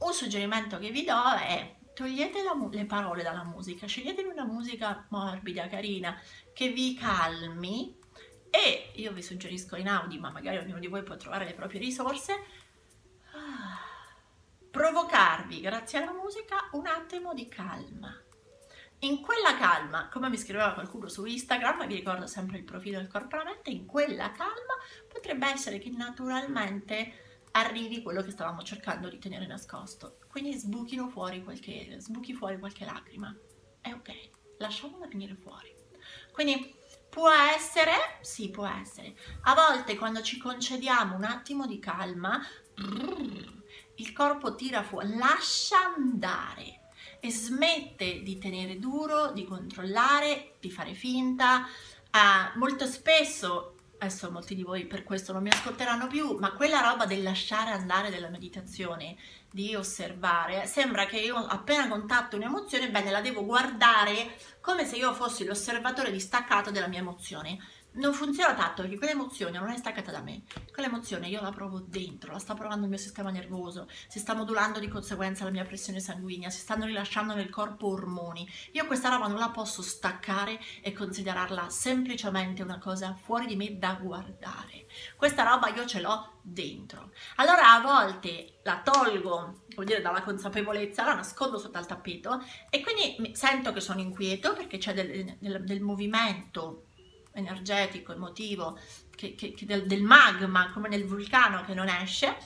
un 0.00 0.12
suggerimento 0.12 0.78
che 0.78 0.90
vi 0.90 1.04
do 1.04 1.34
è 1.34 1.76
togliete 1.98 2.44
la, 2.44 2.56
le 2.70 2.84
parole 2.84 3.24
dalla 3.24 3.42
musica, 3.42 3.88
sceglietevi 3.88 4.28
una 4.28 4.44
musica 4.44 5.04
morbida, 5.08 5.66
carina, 5.66 6.16
che 6.52 6.68
vi 6.68 6.94
calmi 6.94 7.98
e 8.50 8.92
io 8.94 9.12
vi 9.12 9.20
suggerisco 9.20 9.74
in 9.74 9.88
Audi, 9.88 10.16
ma 10.20 10.30
magari 10.30 10.58
ognuno 10.58 10.78
di 10.78 10.86
voi 10.86 11.02
può 11.02 11.16
trovare 11.16 11.44
le 11.44 11.54
proprie 11.54 11.80
risorse, 11.80 12.32
ah, 13.32 14.14
provocarvi, 14.70 15.60
grazie 15.60 15.98
alla 15.98 16.12
musica, 16.12 16.68
un 16.72 16.86
attimo 16.86 17.34
di 17.34 17.48
calma. 17.48 18.16
In 19.00 19.20
quella 19.20 19.56
calma, 19.56 20.08
come 20.08 20.28
mi 20.28 20.38
scriveva 20.38 20.74
qualcuno 20.74 21.08
su 21.08 21.24
Instagram, 21.24 21.84
vi 21.88 21.96
ricordo 21.96 22.28
sempre 22.28 22.58
il 22.58 22.64
profilo 22.64 22.98
del 22.98 23.08
corpo 23.08 23.34
e 23.34 23.38
la 23.38 23.44
mente, 23.44 23.70
in 23.70 23.86
quella 23.86 24.30
calma 24.30 24.76
potrebbe 25.12 25.48
essere 25.48 25.78
che 25.78 25.90
naturalmente 25.90 27.26
arrivi 27.58 28.02
quello 28.02 28.22
che 28.22 28.30
stavamo 28.30 28.62
cercando 28.62 29.08
di 29.08 29.18
tenere 29.18 29.46
nascosto. 29.46 30.18
Quindi 30.28 30.52
sbuchino 30.54 31.08
fuori 31.08 31.42
qualche, 31.42 31.96
sbuchi 31.98 32.34
fuori 32.34 32.58
qualche 32.58 32.84
lacrima. 32.84 33.34
È 33.80 33.92
ok, 33.92 34.30
lasciamola 34.58 35.06
venire 35.06 35.34
fuori. 35.34 35.74
Quindi 36.32 36.74
può 37.08 37.30
essere, 37.30 37.92
sì 38.20 38.50
può 38.50 38.66
essere, 38.66 39.16
a 39.42 39.54
volte 39.54 39.96
quando 39.96 40.22
ci 40.22 40.38
concediamo 40.38 41.16
un 41.16 41.24
attimo 41.24 41.66
di 41.66 41.78
calma, 41.78 42.40
il 43.96 44.12
corpo 44.12 44.54
tira 44.54 44.82
fuori, 44.82 45.16
lascia 45.16 45.94
andare 45.96 46.80
e 47.20 47.30
smette 47.30 48.22
di 48.22 48.38
tenere 48.38 48.78
duro, 48.78 49.32
di 49.32 49.44
controllare, 49.44 50.54
di 50.60 50.70
fare 50.70 50.94
finta. 50.94 51.66
Uh, 52.10 52.58
molto 52.58 52.86
spesso 52.86 53.74
adesso 53.98 54.30
molti 54.30 54.54
di 54.54 54.62
voi 54.62 54.86
per 54.86 55.02
questo 55.02 55.32
non 55.32 55.42
mi 55.42 55.50
ascolteranno 55.50 56.06
più, 56.06 56.36
ma 56.38 56.52
quella 56.52 56.80
roba 56.80 57.04
del 57.04 57.22
lasciare 57.22 57.70
andare 57.70 58.10
della 58.10 58.28
meditazione, 58.28 59.16
di 59.50 59.74
osservare, 59.74 60.66
sembra 60.66 61.06
che 61.06 61.18
io 61.18 61.34
appena 61.36 61.88
contatto 61.88 62.36
un'emozione, 62.36 62.90
bene, 62.90 63.10
la 63.10 63.20
devo 63.20 63.44
guardare 63.44 64.36
come 64.60 64.84
se 64.84 64.96
io 64.96 65.12
fossi 65.14 65.44
l'osservatore 65.44 66.10
distaccato 66.10 66.70
della 66.70 66.86
mia 66.86 67.00
emozione 67.00 67.58
non 67.92 68.12
funziona 68.12 68.54
tanto 68.54 68.82
perché 68.82 68.96
quell'emozione 68.96 69.58
non 69.58 69.70
è 69.70 69.76
staccata 69.76 70.10
da 70.10 70.20
me, 70.20 70.42
quell'emozione 70.72 71.28
io 71.28 71.40
la 71.40 71.50
provo 71.50 71.80
dentro, 71.80 72.32
la 72.32 72.38
sta 72.38 72.54
provando 72.54 72.84
il 72.84 72.90
mio 72.90 72.98
sistema 72.98 73.30
nervoso, 73.30 73.88
si 74.08 74.18
sta 74.18 74.34
modulando 74.34 74.78
di 74.78 74.88
conseguenza 74.88 75.44
la 75.44 75.50
mia 75.50 75.64
pressione 75.64 76.00
sanguigna, 76.00 76.50
si 76.50 76.60
stanno 76.60 76.84
rilasciando 76.84 77.34
nel 77.34 77.50
corpo 77.50 77.88
ormoni. 77.88 78.48
Io 78.72 78.86
questa 78.86 79.08
roba 79.08 79.26
non 79.26 79.38
la 79.38 79.50
posso 79.50 79.82
staccare 79.82 80.60
e 80.80 80.92
considerarla 80.92 81.68
semplicemente 81.70 82.62
una 82.62 82.78
cosa 82.78 83.14
fuori 83.14 83.46
di 83.46 83.56
me 83.56 83.78
da 83.78 83.98
guardare. 84.00 84.86
Questa 85.16 85.42
roba 85.42 85.68
io 85.68 85.86
ce 85.86 86.00
l'ho 86.00 86.36
dentro. 86.42 87.10
Allora 87.36 87.72
a 87.74 87.80
volte 87.80 88.58
la 88.62 88.80
tolgo, 88.82 89.64
come 89.74 89.86
dire, 89.86 90.00
dalla 90.00 90.22
consapevolezza, 90.22 91.04
la 91.04 91.14
nascondo 91.14 91.58
sotto 91.58 91.78
al 91.78 91.86
tappeto 91.86 92.42
e 92.70 92.80
quindi 92.80 93.34
sento 93.34 93.72
che 93.72 93.80
sono 93.80 94.00
inquieto 94.00 94.52
perché 94.54 94.78
c'è 94.78 94.94
del, 94.94 95.36
del, 95.38 95.64
del 95.64 95.80
movimento 95.80 96.84
energetico, 97.38 98.12
emotivo, 98.12 98.78
che, 99.14 99.34
che, 99.34 99.52
che 99.52 99.66
del, 99.66 99.86
del, 99.86 100.02
magma, 100.02 100.70
come 100.72 100.88
nel 100.88 101.04
vulcano 101.04 101.64
che 101.64 101.74
non 101.74 101.88
esce, 101.88 102.36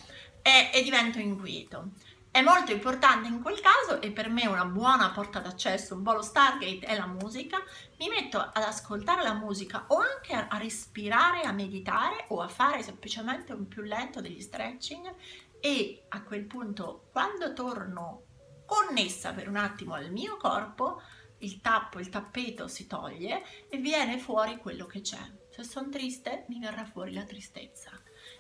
e, 0.43 0.71
e 0.73 0.83
divento 0.83 1.19
inquieto. 1.19 1.91
È 2.31 2.41
molto 2.41 2.73
importante 2.73 3.29
in 3.29 3.43
quel 3.43 3.61
caso 3.61 4.01
e 4.01 4.11
per 4.11 4.31
me 4.31 4.47
una 4.47 4.65
buona 4.65 5.11
porta 5.11 5.39
d'accesso, 5.39 5.95
un 5.95 6.03
buono 6.03 6.23
Stargate 6.23 6.79
è 6.79 6.97
la 6.97 7.07
musica. 7.07 7.63
Mi 7.99 8.09
metto 8.09 8.39
ad 8.39 8.63
ascoltare 8.63 9.23
la 9.23 9.35
musica 9.35 9.85
o 9.89 9.99
anche 9.99 10.33
a, 10.33 10.49
a 10.49 10.57
respirare, 10.57 11.43
a 11.43 11.53
meditare 11.53 12.25
o 12.29 12.41
a 12.41 12.49
fare 12.49 12.83
semplicemente 12.83 13.53
un 13.53 13.69
più 13.69 13.83
lento 13.83 14.23
degli 14.23 14.41
stretching 14.41 15.15
e 15.61 16.05
a 16.09 16.23
quel 16.23 16.45
punto 16.45 17.09
quando 17.13 17.53
torno 17.53 18.23
connessa 18.65 19.33
per 19.35 19.49
un 19.49 19.57
attimo 19.57 19.93
al 19.93 20.11
mio 20.11 20.39
corpo, 20.39 21.03
il 21.43 21.61
tappo, 21.61 21.99
il 21.99 22.09
tappeto 22.09 22.69
si 22.69 22.87
toglie 22.87 23.43
e 23.69 23.79
viene 23.79 24.19
fuori 24.19 24.57
quello 24.57 24.87
che 24.87 25.01
c'è. 25.01 25.21
Se 25.51 25.63
sono 25.65 25.89
triste, 25.91 26.45
mi 26.49 26.59
verrà 26.59 26.85
fuori 26.85 27.13
la 27.13 27.25
tristezza. 27.25 27.91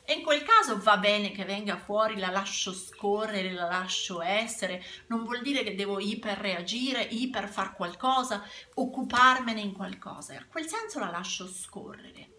E 0.04 0.14
in 0.14 0.22
quel 0.22 0.42
caso 0.42 0.80
va 0.80 0.96
bene 0.96 1.30
che 1.30 1.44
venga 1.44 1.76
fuori, 1.76 2.18
la 2.18 2.30
lascio 2.30 2.72
scorrere, 2.72 3.52
la 3.52 3.66
lascio 3.66 4.22
essere, 4.22 4.82
non 5.08 5.24
vuol 5.24 5.42
dire 5.42 5.62
che 5.62 5.74
devo 5.74 5.98
iper 6.00 6.38
reagire, 6.38 7.02
iper 7.02 7.48
far 7.48 7.74
qualcosa, 7.74 8.42
occuparmene 8.74 9.60
in 9.60 9.72
qualcosa. 9.72 10.32
In 10.34 10.46
quel 10.48 10.66
senso 10.66 10.98
la 10.98 11.10
lascio 11.10 11.46
scorrere. 11.46 12.31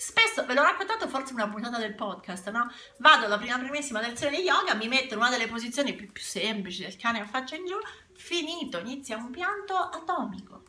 Spesso, 0.00 0.46
ve 0.46 0.54
l'ho 0.54 0.62
raccontato 0.62 1.08
forse 1.08 1.32
una 1.32 1.48
puntata 1.48 1.76
del 1.76 1.96
podcast, 1.96 2.48
no? 2.50 2.70
Vado 2.98 3.24
alla 3.24 3.36
prima 3.36 3.58
primissima 3.58 4.00
lezione 4.00 4.36
di 4.36 4.44
yoga, 4.44 4.74
mi 4.74 4.86
metto 4.86 5.14
in 5.14 5.20
una 5.20 5.28
delle 5.28 5.48
posizioni 5.48 5.92
più, 5.92 6.12
più 6.12 6.22
semplici 6.22 6.82
del 6.82 6.96
cane 6.96 7.18
a 7.18 7.26
faccia 7.26 7.56
in 7.56 7.66
giù, 7.66 7.74
finito, 8.12 8.78
inizia 8.78 9.16
un 9.16 9.30
pianto 9.30 9.74
atomico. 9.74 10.62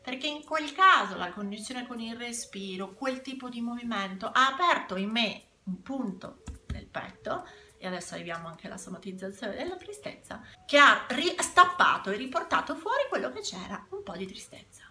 Perché 0.00 0.28
in 0.28 0.44
quel 0.44 0.72
caso 0.72 1.16
la 1.16 1.32
connessione 1.32 1.84
con 1.84 1.98
il 1.98 2.14
respiro, 2.14 2.94
quel 2.94 3.22
tipo 3.22 3.48
di 3.48 3.60
movimento 3.60 4.26
ha 4.26 4.46
aperto 4.46 4.94
in 4.94 5.10
me 5.10 5.46
un 5.64 5.82
punto 5.82 6.44
nel 6.68 6.86
petto 6.86 7.48
e 7.76 7.88
adesso 7.88 8.14
arriviamo 8.14 8.46
anche 8.46 8.68
alla 8.68 8.78
somatizzazione 8.78 9.56
della 9.56 9.76
tristezza, 9.76 10.42
che 10.64 10.78
ha 10.78 11.06
stappato 11.38 12.10
e 12.10 12.16
riportato 12.16 12.76
fuori 12.76 13.02
quello 13.08 13.32
che 13.32 13.40
c'era, 13.40 13.84
un 13.90 14.04
po' 14.04 14.16
di 14.16 14.26
tristezza. 14.26 14.84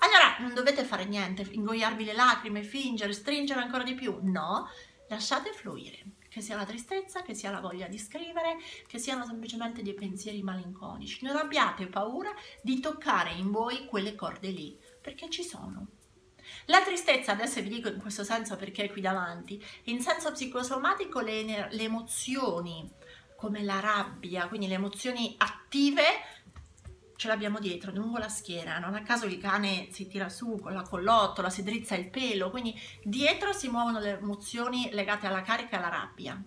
Allora 0.00 0.36
non 0.40 0.54
dovete 0.54 0.84
fare 0.84 1.04
niente, 1.04 1.46
ingoiarvi 1.50 2.04
le 2.04 2.14
lacrime, 2.14 2.62
fingere, 2.62 3.12
stringere 3.12 3.60
ancora 3.60 3.82
di 3.82 3.94
più, 3.94 4.18
no, 4.22 4.68
lasciate 5.08 5.52
fluire 5.52 6.04
che 6.30 6.40
sia 6.40 6.56
la 6.56 6.64
tristezza, 6.64 7.22
che 7.22 7.34
sia 7.34 7.50
la 7.50 7.58
voglia 7.58 7.88
di 7.88 7.98
scrivere, 7.98 8.56
che 8.86 8.98
siano 8.98 9.26
semplicemente 9.26 9.82
dei 9.82 9.94
pensieri 9.94 10.42
malinconici. 10.42 11.24
Non 11.24 11.36
abbiate 11.36 11.88
paura 11.88 12.32
di 12.62 12.78
toccare 12.78 13.32
in 13.32 13.50
voi 13.50 13.84
quelle 13.86 14.14
corde 14.14 14.48
lì, 14.50 14.78
perché 15.02 15.28
ci 15.28 15.42
sono. 15.42 15.88
La 16.66 16.82
tristezza, 16.82 17.32
adesso 17.32 17.60
vi 17.60 17.68
dico 17.68 17.88
in 17.88 18.00
questo 18.00 18.22
senso 18.22 18.56
perché 18.56 18.84
è 18.84 18.90
qui 18.92 19.00
davanti, 19.00 19.62
in 19.84 20.00
senso 20.00 20.30
psicosomatico 20.30 21.18
le, 21.20 21.68
le 21.68 21.82
emozioni 21.82 22.88
come 23.36 23.62
la 23.62 23.80
rabbia, 23.80 24.46
quindi 24.46 24.68
le 24.68 24.74
emozioni 24.74 25.34
attive 25.38 26.04
ce 27.20 27.28
l'abbiamo 27.28 27.58
dietro, 27.58 27.92
lungo 27.92 28.16
la 28.16 28.30
schiena, 28.30 28.78
non 28.78 28.94
a 28.94 29.02
caso 29.02 29.26
il 29.26 29.36
cane 29.36 29.88
si 29.90 30.06
tira 30.06 30.30
su 30.30 30.58
con 30.58 30.72
la 30.72 30.80
collottola, 30.80 31.50
si 31.50 31.62
drizza 31.62 31.94
il 31.94 32.08
pelo, 32.08 32.48
quindi 32.48 32.74
dietro 33.04 33.52
si 33.52 33.68
muovono 33.68 33.98
le 33.98 34.16
emozioni 34.16 34.88
legate 34.90 35.26
alla 35.26 35.42
carica 35.42 35.72
e 35.72 35.76
alla 35.76 35.90
rabbia. 35.90 36.42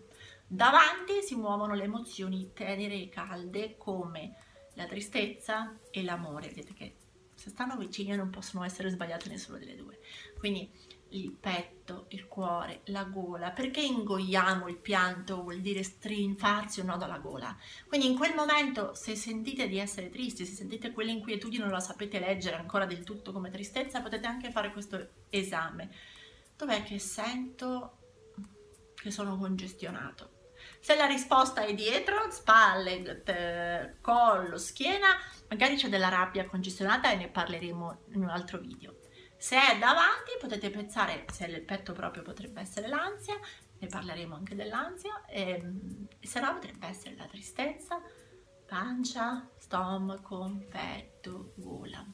Davanti 0.47 1.21
si 1.21 1.35
muovono 1.35 1.75
le 1.75 1.83
emozioni 1.83 2.53
tenere 2.55 2.95
e 2.95 3.09
calde 3.09 3.77
come 3.77 4.35
la 4.73 4.87
tristezza 4.87 5.77
e 5.91 6.01
l'amore. 6.01 6.47
Vedete 6.47 6.73
che 6.73 6.95
se 7.35 7.51
stanno 7.51 7.77
vicini 7.77 8.15
non 8.15 8.31
possono 8.31 8.63
essere 8.63 8.89
sbagliate 8.89 9.29
nessuna 9.29 9.59
delle 9.59 9.75
due. 9.75 9.99
Quindi 10.39 10.67
il 11.09 11.33
petto, 11.33 11.72
il 12.09 12.27
cuore, 12.27 12.81
la 12.85 13.03
gola. 13.03 13.51
Perché 13.51 13.81
ingoiamo 13.81 14.67
il 14.67 14.77
pianto? 14.77 15.41
Vuol 15.41 15.59
dire 15.59 15.83
strinfarsi 15.83 16.79
un 16.79 16.87
nodo 16.87 17.05
alla 17.05 17.19
gola. 17.19 17.55
Quindi 17.87 18.07
in 18.07 18.17
quel 18.17 18.33
momento, 18.33 18.93
se 18.95 19.15
sentite 19.15 19.67
di 19.67 19.77
essere 19.77 20.09
tristi, 20.09 20.45
se 20.45 20.53
sentite 20.53 20.91
quell'inquietudine, 20.91 21.63
non 21.63 21.73
la 21.73 21.79
sapete 21.79 22.19
leggere 22.19 22.55
ancora 22.55 22.85
del 22.85 23.03
tutto 23.03 23.31
come 23.31 23.49
tristezza, 23.49 24.01
potete 24.01 24.27
anche 24.27 24.51
fare 24.51 24.71
questo 24.71 25.07
esame. 25.29 25.89
Dov'è 26.55 26.83
che 26.83 26.99
sento 26.99 27.97
che 28.95 29.11
sono 29.11 29.37
congestionato? 29.37 30.29
Se 30.79 30.95
la 30.95 31.05
risposta 31.05 31.65
è 31.65 31.73
dietro, 31.73 32.31
spalle, 32.31 33.95
collo, 33.99 34.57
schiena, 34.57 35.07
magari 35.49 35.75
c'è 35.75 35.89
della 35.89 36.09
rabbia 36.09 36.45
congestionata 36.45 37.11
e 37.11 37.15
ne 37.15 37.27
parleremo 37.27 38.03
in 38.13 38.21
un 38.21 38.29
altro 38.29 38.59
video. 38.59 38.95
Se 39.43 39.57
è 39.57 39.77
davanti 39.77 40.31
potete 40.39 40.69
pensare, 40.69 41.25
se 41.29 41.43
il 41.47 41.61
petto 41.63 41.91
proprio 41.91 42.23
potrebbe 42.23 42.61
essere 42.61 42.87
l'ansia, 42.87 43.37
ne 43.77 43.87
parleremo 43.87 44.33
anche 44.33 44.55
dell'ansia, 44.55 45.25
e, 45.25 45.59
ehm, 45.59 46.07
se 46.21 46.39
no 46.39 46.53
potrebbe 46.53 46.87
essere 46.87 47.17
la 47.17 47.25
tristezza, 47.25 48.01
pancia, 48.65 49.45
stomaco, 49.57 50.49
petto, 50.69 51.51
gola. 51.57 52.05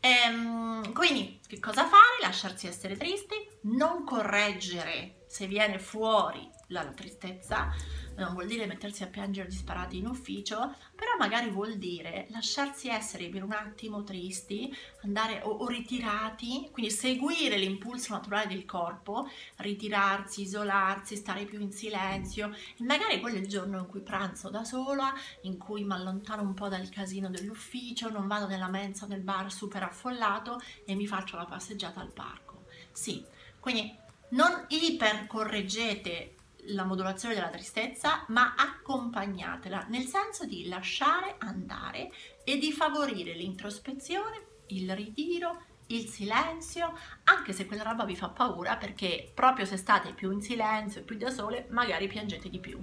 E, 0.00 0.08
ehm, 0.08 0.92
quindi 0.92 1.38
che 1.46 1.60
cosa 1.60 1.84
fare? 1.84 2.18
Lasciarsi 2.20 2.66
essere 2.66 2.96
tristi, 2.96 3.36
non 3.66 4.02
correggere 4.02 5.23
se 5.34 5.48
viene 5.48 5.80
fuori 5.80 6.48
la 6.68 6.84
tristezza, 6.84 7.74
non 8.14 8.34
vuol 8.34 8.46
dire 8.46 8.66
mettersi 8.66 9.02
a 9.02 9.08
piangere 9.08 9.48
disparati 9.48 9.98
in 9.98 10.06
ufficio, 10.06 10.76
però 10.94 11.10
magari 11.18 11.50
vuol 11.50 11.76
dire 11.76 12.28
lasciarsi 12.30 12.86
essere 12.88 13.28
per 13.30 13.42
un 13.42 13.50
attimo 13.50 14.04
tristi, 14.04 14.72
andare 15.02 15.40
o, 15.42 15.50
o 15.50 15.66
ritirati, 15.66 16.68
quindi 16.70 16.92
seguire 16.92 17.58
l'impulso 17.58 18.12
naturale 18.12 18.46
del 18.46 18.64
corpo, 18.64 19.28
ritirarsi, 19.56 20.42
isolarsi, 20.42 21.16
stare 21.16 21.46
più 21.46 21.60
in 21.60 21.72
silenzio 21.72 22.54
e 22.76 22.84
magari 22.84 23.18
quello 23.18 23.38
è 23.38 23.40
il 23.40 23.48
giorno 23.48 23.80
in 23.80 23.86
cui 23.86 24.02
pranzo 24.02 24.50
da 24.50 24.62
sola, 24.62 25.12
in 25.40 25.58
cui 25.58 25.82
mi 25.82 25.94
allontano 25.94 26.42
un 26.42 26.54
po' 26.54 26.68
dal 26.68 26.88
casino 26.90 27.28
dell'ufficio, 27.28 28.08
non 28.08 28.28
vado 28.28 28.46
nella 28.46 28.68
mensa 28.68 29.04
o 29.04 29.08
nel 29.08 29.22
bar 29.22 29.52
super 29.52 29.82
affollato 29.82 30.60
e 30.84 30.94
mi 30.94 31.08
faccio 31.08 31.36
la 31.36 31.44
passeggiata 31.44 32.00
al 32.00 32.12
parco. 32.12 32.66
Sì, 32.92 33.24
quindi 33.58 34.02
non 34.30 34.64
ipercorreggete 34.68 36.34
la 36.68 36.84
modulazione 36.84 37.34
della 37.34 37.50
tristezza, 37.50 38.24
ma 38.28 38.54
accompagnatela, 38.56 39.86
nel 39.88 40.04
senso 40.04 40.44
di 40.44 40.66
lasciare 40.66 41.36
andare 41.38 42.10
e 42.42 42.58
di 42.58 42.72
favorire 42.72 43.34
l'introspezione, 43.34 44.46
il 44.68 44.94
ritiro, 44.94 45.62
il 45.88 46.08
silenzio, 46.08 46.96
anche 47.24 47.52
se 47.52 47.66
quella 47.66 47.82
roba 47.82 48.04
vi 48.04 48.16
fa 48.16 48.30
paura, 48.30 48.76
perché 48.76 49.30
proprio 49.34 49.66
se 49.66 49.76
state 49.76 50.14
più 50.14 50.30
in 50.30 50.40
silenzio 50.40 51.00
e 51.00 51.04
più 51.04 51.16
da 51.16 51.30
sole, 51.30 51.66
magari 51.70 52.06
piangete 52.06 52.48
di 52.48 52.58
più 52.58 52.80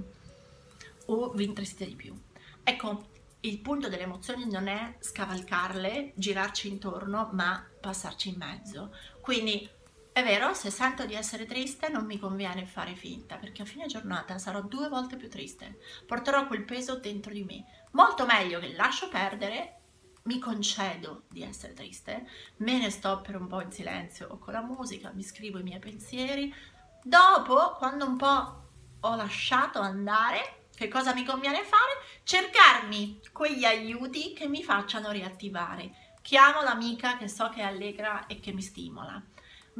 o 1.07 1.29
vi 1.31 1.45
intristite 1.45 1.85
di 1.85 1.95
più. 1.95 2.19
Ecco, 2.63 3.09
il 3.41 3.59
punto 3.59 3.89
delle 3.89 4.03
emozioni 4.03 4.45
non 4.49 4.67
è 4.67 4.97
scavalcarle, 4.99 6.13
girarci 6.15 6.67
intorno, 6.67 7.29
ma 7.33 7.65
passarci 7.79 8.29
in 8.29 8.35
mezzo. 8.37 8.95
Quindi 9.19 9.67
è 10.13 10.23
vero, 10.23 10.53
se 10.53 10.69
sento 10.69 11.05
di 11.05 11.13
essere 11.13 11.45
triste 11.45 11.87
non 11.87 12.05
mi 12.05 12.19
conviene 12.19 12.65
fare 12.65 12.95
finta, 12.95 13.37
perché 13.37 13.61
a 13.61 13.65
fine 13.65 13.85
giornata 13.85 14.37
sarò 14.37 14.61
due 14.61 14.89
volte 14.89 15.15
più 15.15 15.29
triste. 15.29 15.79
Porterò 16.05 16.47
quel 16.47 16.65
peso 16.65 16.97
dentro 16.97 17.31
di 17.31 17.45
me. 17.45 17.63
Molto 17.91 18.25
meglio 18.25 18.59
che 18.59 18.73
lascio 18.73 19.07
perdere, 19.07 19.77
mi 20.23 20.37
concedo 20.37 21.23
di 21.29 21.43
essere 21.43 21.73
triste, 21.73 22.27
me 22.57 22.77
ne 22.77 22.89
sto 22.89 23.21
per 23.21 23.37
un 23.37 23.47
po' 23.47 23.61
in 23.61 23.71
silenzio 23.71 24.27
o 24.29 24.37
con 24.37 24.51
la 24.53 24.61
musica, 24.61 25.11
mi 25.13 25.23
scrivo 25.23 25.59
i 25.59 25.63
miei 25.63 25.79
pensieri. 25.79 26.53
Dopo, 27.01 27.75
quando 27.77 28.05
un 28.05 28.17
po' 28.17 28.63
ho 28.99 29.15
lasciato 29.15 29.79
andare, 29.79 30.67
che 30.75 30.89
cosa 30.89 31.13
mi 31.13 31.23
conviene 31.23 31.63
fare? 31.63 31.93
Cercarmi 32.23 33.21
quegli 33.31 33.63
aiuti 33.63 34.33
che 34.33 34.49
mi 34.49 34.61
facciano 34.61 35.09
riattivare. 35.09 36.09
Chiamo 36.21 36.61
l'amica 36.61 37.15
che 37.15 37.29
so 37.29 37.49
che 37.49 37.61
è 37.61 37.63
allegra 37.63 38.27
e 38.27 38.41
che 38.41 38.51
mi 38.51 38.61
stimola 38.61 39.23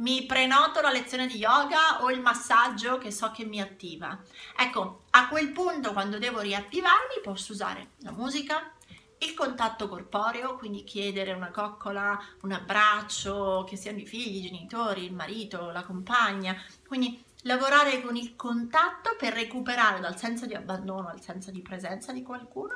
mi 0.02 0.24
prenoto 0.26 0.80
la 0.80 0.90
lezione 0.90 1.28
di 1.28 1.36
yoga 1.36 2.02
o 2.02 2.10
il 2.10 2.20
massaggio 2.20 2.98
che 2.98 3.12
so 3.12 3.30
che 3.30 3.44
mi 3.44 3.60
attiva. 3.60 4.18
Ecco, 4.58 5.04
a 5.10 5.28
quel 5.28 5.50
punto 5.52 5.92
quando 5.92 6.18
devo 6.18 6.40
riattivarmi 6.40 7.20
posso 7.22 7.52
usare 7.52 7.92
la 7.98 8.10
musica, 8.10 8.72
il 9.18 9.34
contatto 9.34 9.88
corporeo, 9.88 10.56
quindi 10.56 10.82
chiedere 10.82 11.32
una 11.32 11.52
coccola, 11.52 12.20
un 12.42 12.50
abbraccio, 12.50 13.64
che 13.68 13.76
siano 13.76 13.98
i 13.98 14.06
figli, 14.06 14.38
i 14.38 14.48
genitori, 14.48 15.04
il 15.04 15.14
marito, 15.14 15.70
la 15.70 15.84
compagna, 15.84 16.60
quindi 16.88 17.22
lavorare 17.42 18.02
con 18.02 18.16
il 18.16 18.34
contatto 18.34 19.14
per 19.16 19.32
recuperare 19.32 20.00
dal 20.00 20.18
senso 20.18 20.46
di 20.46 20.54
abbandono 20.54 21.08
al 21.08 21.20
senso 21.20 21.52
di 21.52 21.62
presenza 21.62 22.12
di 22.12 22.22
qualcuno 22.22 22.74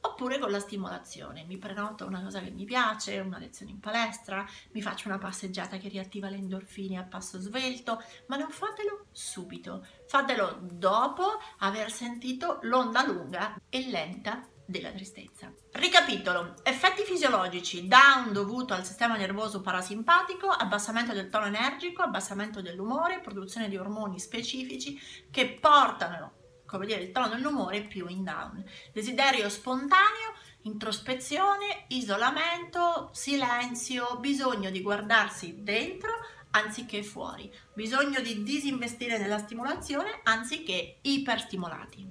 oppure 0.00 0.38
con 0.38 0.50
la 0.50 0.60
stimolazione. 0.60 1.44
Mi 1.44 1.58
prenoto 1.58 2.06
una 2.06 2.22
cosa 2.22 2.40
che 2.40 2.50
mi 2.50 2.64
piace, 2.64 3.18
una 3.18 3.38
lezione 3.38 3.72
in 3.72 3.80
palestra, 3.80 4.46
mi 4.72 4.82
faccio 4.82 5.08
una 5.08 5.18
passeggiata 5.18 5.78
che 5.78 5.88
riattiva 5.88 6.28
le 6.28 6.36
endorfine 6.36 6.98
a 6.98 7.04
passo 7.04 7.40
svelto, 7.40 8.02
ma 8.26 8.36
non 8.36 8.50
fatelo 8.50 9.06
subito, 9.12 9.86
fatelo 10.06 10.58
dopo 10.60 11.38
aver 11.58 11.90
sentito 11.90 12.58
l'onda 12.62 13.04
lunga 13.04 13.60
e 13.68 13.88
lenta 13.88 14.46
della 14.68 14.90
tristezza. 14.90 15.50
Ricapitolo, 15.72 16.56
effetti 16.62 17.02
fisiologici, 17.02 17.88
down 17.88 18.32
dovuto 18.32 18.74
al 18.74 18.84
sistema 18.84 19.16
nervoso 19.16 19.62
parasimpatico, 19.62 20.48
abbassamento 20.48 21.14
del 21.14 21.30
tono 21.30 21.46
energico, 21.46 22.02
abbassamento 22.02 22.60
dell'umore, 22.60 23.20
produzione 23.20 23.70
di 23.70 23.78
ormoni 23.78 24.20
specifici 24.20 25.00
che 25.30 25.56
portano 25.58 26.37
come 26.68 26.84
dire, 26.84 27.00
il 27.00 27.12
tono 27.12 27.28
dell'umore 27.28 27.80
più 27.80 28.06
in 28.08 28.24
down. 28.24 28.62
Desiderio 28.92 29.48
spontaneo, 29.48 30.34
introspezione, 30.62 31.86
isolamento, 31.88 33.08
silenzio, 33.12 34.18
bisogno 34.20 34.70
di 34.70 34.82
guardarsi 34.82 35.62
dentro 35.62 36.12
anziché 36.50 37.02
fuori, 37.02 37.50
bisogno 37.72 38.20
di 38.20 38.42
disinvestire 38.42 39.16
nella 39.16 39.38
stimolazione 39.38 40.20
anziché 40.24 40.98
iperstimolati. 41.00 42.06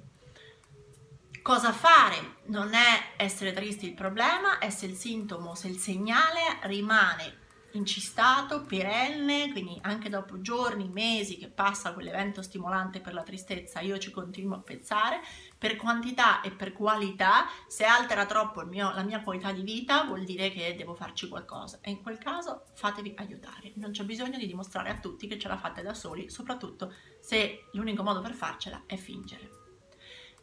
Cosa 1.40 1.72
fare? 1.72 2.38
Non 2.46 2.74
è 2.74 3.14
essere 3.16 3.52
tristi 3.52 3.86
il 3.86 3.94
problema, 3.94 4.58
è 4.58 4.70
se 4.70 4.86
il 4.86 4.96
sintomo, 4.96 5.54
se 5.54 5.68
il 5.68 5.78
segnale 5.78 6.58
rimane 6.62 7.46
incistato, 7.72 8.62
perenne, 8.62 9.50
quindi 9.52 9.78
anche 9.82 10.08
dopo 10.08 10.40
giorni, 10.40 10.88
mesi 10.88 11.36
che 11.36 11.48
passa 11.48 11.92
quell'evento 11.92 12.42
stimolante 12.42 13.00
per 13.00 13.12
la 13.12 13.22
tristezza, 13.22 13.80
io 13.80 13.98
ci 13.98 14.10
continuo 14.10 14.56
a 14.56 14.60
pensare, 14.60 15.20
per 15.56 15.76
quantità 15.76 16.40
e 16.40 16.50
per 16.50 16.72
qualità, 16.72 17.46
se 17.66 17.84
altera 17.84 18.26
troppo 18.26 18.64
mio, 18.64 18.92
la 18.94 19.02
mia 19.02 19.22
qualità 19.22 19.52
di 19.52 19.62
vita 19.62 20.04
vuol 20.04 20.24
dire 20.24 20.50
che 20.50 20.74
devo 20.76 20.94
farci 20.94 21.28
qualcosa 21.28 21.78
e 21.82 21.90
in 21.90 22.02
quel 22.02 22.18
caso 22.18 22.64
fatevi 22.74 23.14
aiutare, 23.18 23.72
non 23.74 23.90
c'è 23.90 24.04
bisogno 24.04 24.38
di 24.38 24.46
dimostrare 24.46 24.90
a 24.90 24.98
tutti 24.98 25.26
che 25.26 25.38
ce 25.38 25.48
la 25.48 25.58
fate 25.58 25.82
da 25.82 25.94
soli, 25.94 26.30
soprattutto 26.30 26.94
se 27.20 27.66
l'unico 27.72 28.02
modo 28.02 28.20
per 28.20 28.32
farcela 28.32 28.82
è 28.86 28.96
fingere. 28.96 29.66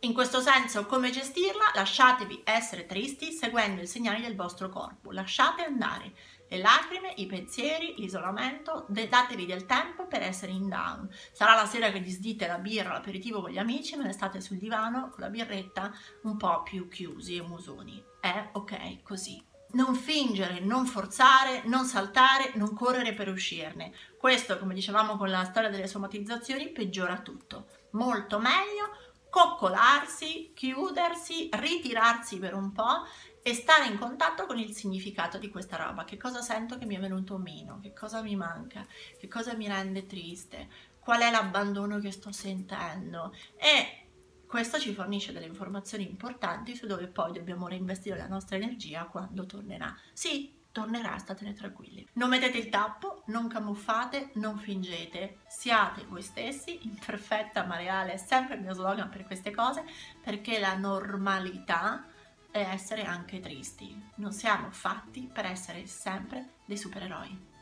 In 0.01 0.13
questo 0.13 0.39
senso, 0.39 0.85
come 0.85 1.09
gestirla? 1.09 1.71
Lasciatevi 1.73 2.41
essere 2.43 2.85
tristi 2.85 3.31
seguendo 3.31 3.81
i 3.81 3.87
segnali 3.87 4.21
del 4.21 4.35
vostro 4.35 4.69
corpo, 4.69 5.11
lasciate 5.11 5.63
andare 5.63 6.13
le 6.47 6.57
lacrime, 6.57 7.13
i 7.15 7.25
pensieri, 7.25 7.95
l'isolamento, 7.97 8.85
datevi 8.87 9.45
del 9.45 9.65
tempo 9.65 10.05
per 10.07 10.21
essere 10.21 10.51
in 10.51 10.67
down. 10.67 11.09
Sarà 11.31 11.55
la 11.55 11.65
sera 11.65 11.91
che 11.91 12.01
disdite 12.01 12.47
la 12.47 12.57
birra, 12.57 12.93
l'aperitivo 12.93 13.41
con 13.41 13.49
gli 13.49 13.57
amici, 13.57 13.95
ma 13.95 14.03
ne 14.03 14.13
state 14.13 14.41
sul 14.41 14.57
divano 14.57 15.09
con 15.09 15.21
la 15.21 15.29
birretta 15.29 15.91
un 16.23 16.37
po' 16.37 16.63
più 16.63 16.87
chiusi 16.87 17.37
e 17.37 17.41
musoni. 17.41 18.03
È 18.19 18.49
ok 18.53 19.01
così. 19.01 19.43
Non 19.71 19.95
fingere, 19.95 20.59
non 20.59 20.85
forzare, 20.85 21.63
non 21.65 21.85
saltare, 21.85 22.51
non 22.55 22.73
correre 22.73 23.13
per 23.13 23.27
uscirne. 23.27 23.91
Questo, 24.17 24.57
come 24.57 24.73
dicevamo 24.73 25.17
con 25.17 25.29
la 25.29 25.43
storia 25.43 25.69
delle 25.69 25.87
somatizzazioni, 25.87 26.69
peggiora 26.69 27.19
tutto. 27.19 27.67
Molto 27.91 28.39
meglio 28.39 28.89
coccolarsi, 29.35 30.53
chiudersi, 30.55 31.49
ritirarsi 31.51 32.37
per 32.37 32.53
un 32.53 32.71
po' 32.71 33.05
e 33.47 33.53
stare 33.53 33.85
in 33.85 33.99
contatto 33.99 34.47
con 34.47 34.57
il 34.57 34.73
significato 34.73 35.37
di 35.37 35.51
questa 35.51 35.75
roba, 35.77 36.03
che 36.03 36.17
cosa 36.17 36.41
sento 36.41 36.79
che 36.79 36.87
mi 36.87 36.95
è 36.95 36.99
venuto 36.99 37.37
meno, 37.37 37.79
che 37.79 37.93
cosa 37.93 38.23
mi 38.23 38.35
manca, 38.35 38.83
che 39.19 39.27
cosa 39.27 39.53
mi 39.53 39.67
rende 39.67 40.07
triste, 40.07 40.67
qual 40.97 41.21
è 41.21 41.29
l'abbandono 41.29 41.99
che 41.99 42.09
sto 42.09 42.31
sentendo? 42.31 43.35
E 43.55 44.07
questo 44.47 44.79
ci 44.79 44.95
fornisce 44.95 45.31
delle 45.31 45.45
informazioni 45.45 46.09
importanti 46.09 46.75
su 46.75 46.87
dove 46.87 47.05
poi 47.05 47.33
dobbiamo 47.33 47.67
reinvestire 47.67 48.17
la 48.17 48.25
nostra 48.25 48.55
energia 48.55 49.03
quando 49.03 49.45
tornerà. 49.45 49.95
Sì, 50.11 50.51
tornerà, 50.71 51.15
statene 51.19 51.53
tranquilli. 51.53 52.03
Non 52.13 52.29
mettete 52.29 52.57
il 52.57 52.69
tappo, 52.69 53.21
non 53.27 53.47
camuffate, 53.47 54.31
non 54.35 54.57
fingete, 54.57 55.41
siate 55.47 56.03
voi 56.05 56.23
stessi, 56.23 56.79
in 56.81 56.97
perfetta 56.97 57.63
ma 57.63 57.75
reale, 57.75 58.13
è 58.13 58.17
sempre 58.17 58.55
il 58.55 58.61
mio 58.61 58.73
slogan 58.73 59.09
per 59.09 59.23
queste 59.23 59.51
cose, 59.51 59.85
perché 60.19 60.57
la 60.57 60.75
normalità 60.75 62.07
è 62.55 62.69
essere 62.71 63.03
anche 63.03 63.41
tristi. 63.41 63.93
Non 64.15 64.31
siamo 64.31 64.69
fatti 64.71 65.29
per 65.31 65.45
essere 65.45 65.85
sempre 65.87 66.51
dei 66.63 66.77
supereroi. 66.77 67.53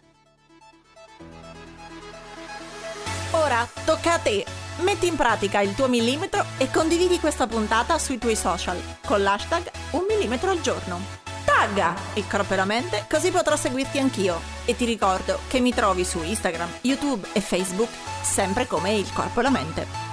Ora 3.32 3.67
tocca 3.86 4.13
a 4.13 4.19
te. 4.19 4.45
Metti 4.82 5.08
in 5.08 5.15
pratica 5.15 5.62
il 5.62 5.73
tuo 5.73 5.88
millimetro 5.88 6.45
e 6.60 6.69
condividi 6.69 7.19
questa 7.19 7.47
puntata 7.47 7.97
sui 7.97 8.19
tuoi 8.19 8.36
social 8.36 8.79
con 9.03 9.23
l'hashtag 9.23 9.71
un 9.91 10.06
millimetro 10.08 10.51
al 10.51 10.62
giorno. 10.62 10.99
Tagga 11.43 11.95
il 12.13 12.27
corpo 12.27 12.53
e 12.53 12.58
la 12.58 12.65
mente 12.65 13.06
così 13.10 13.32
potrò 13.32 13.56
seguirti 13.56 13.97
anch'io. 13.97 14.39
E 14.65 14.75
ti 14.75 14.86
ricordo 14.86 15.39
che 15.47 15.60
mi 15.60 15.73
trovi 15.73 16.06
su 16.06 16.21
Instagram, 16.21 16.69
YouTube 16.82 17.27
e 17.34 17.41
Facebook 17.41 17.89
sempre 18.21 18.67
come 18.67 18.93
il 18.93 19.12
corpo 19.12 19.39
e 19.39 19.43
la 19.43 19.49
mente. 19.49 20.12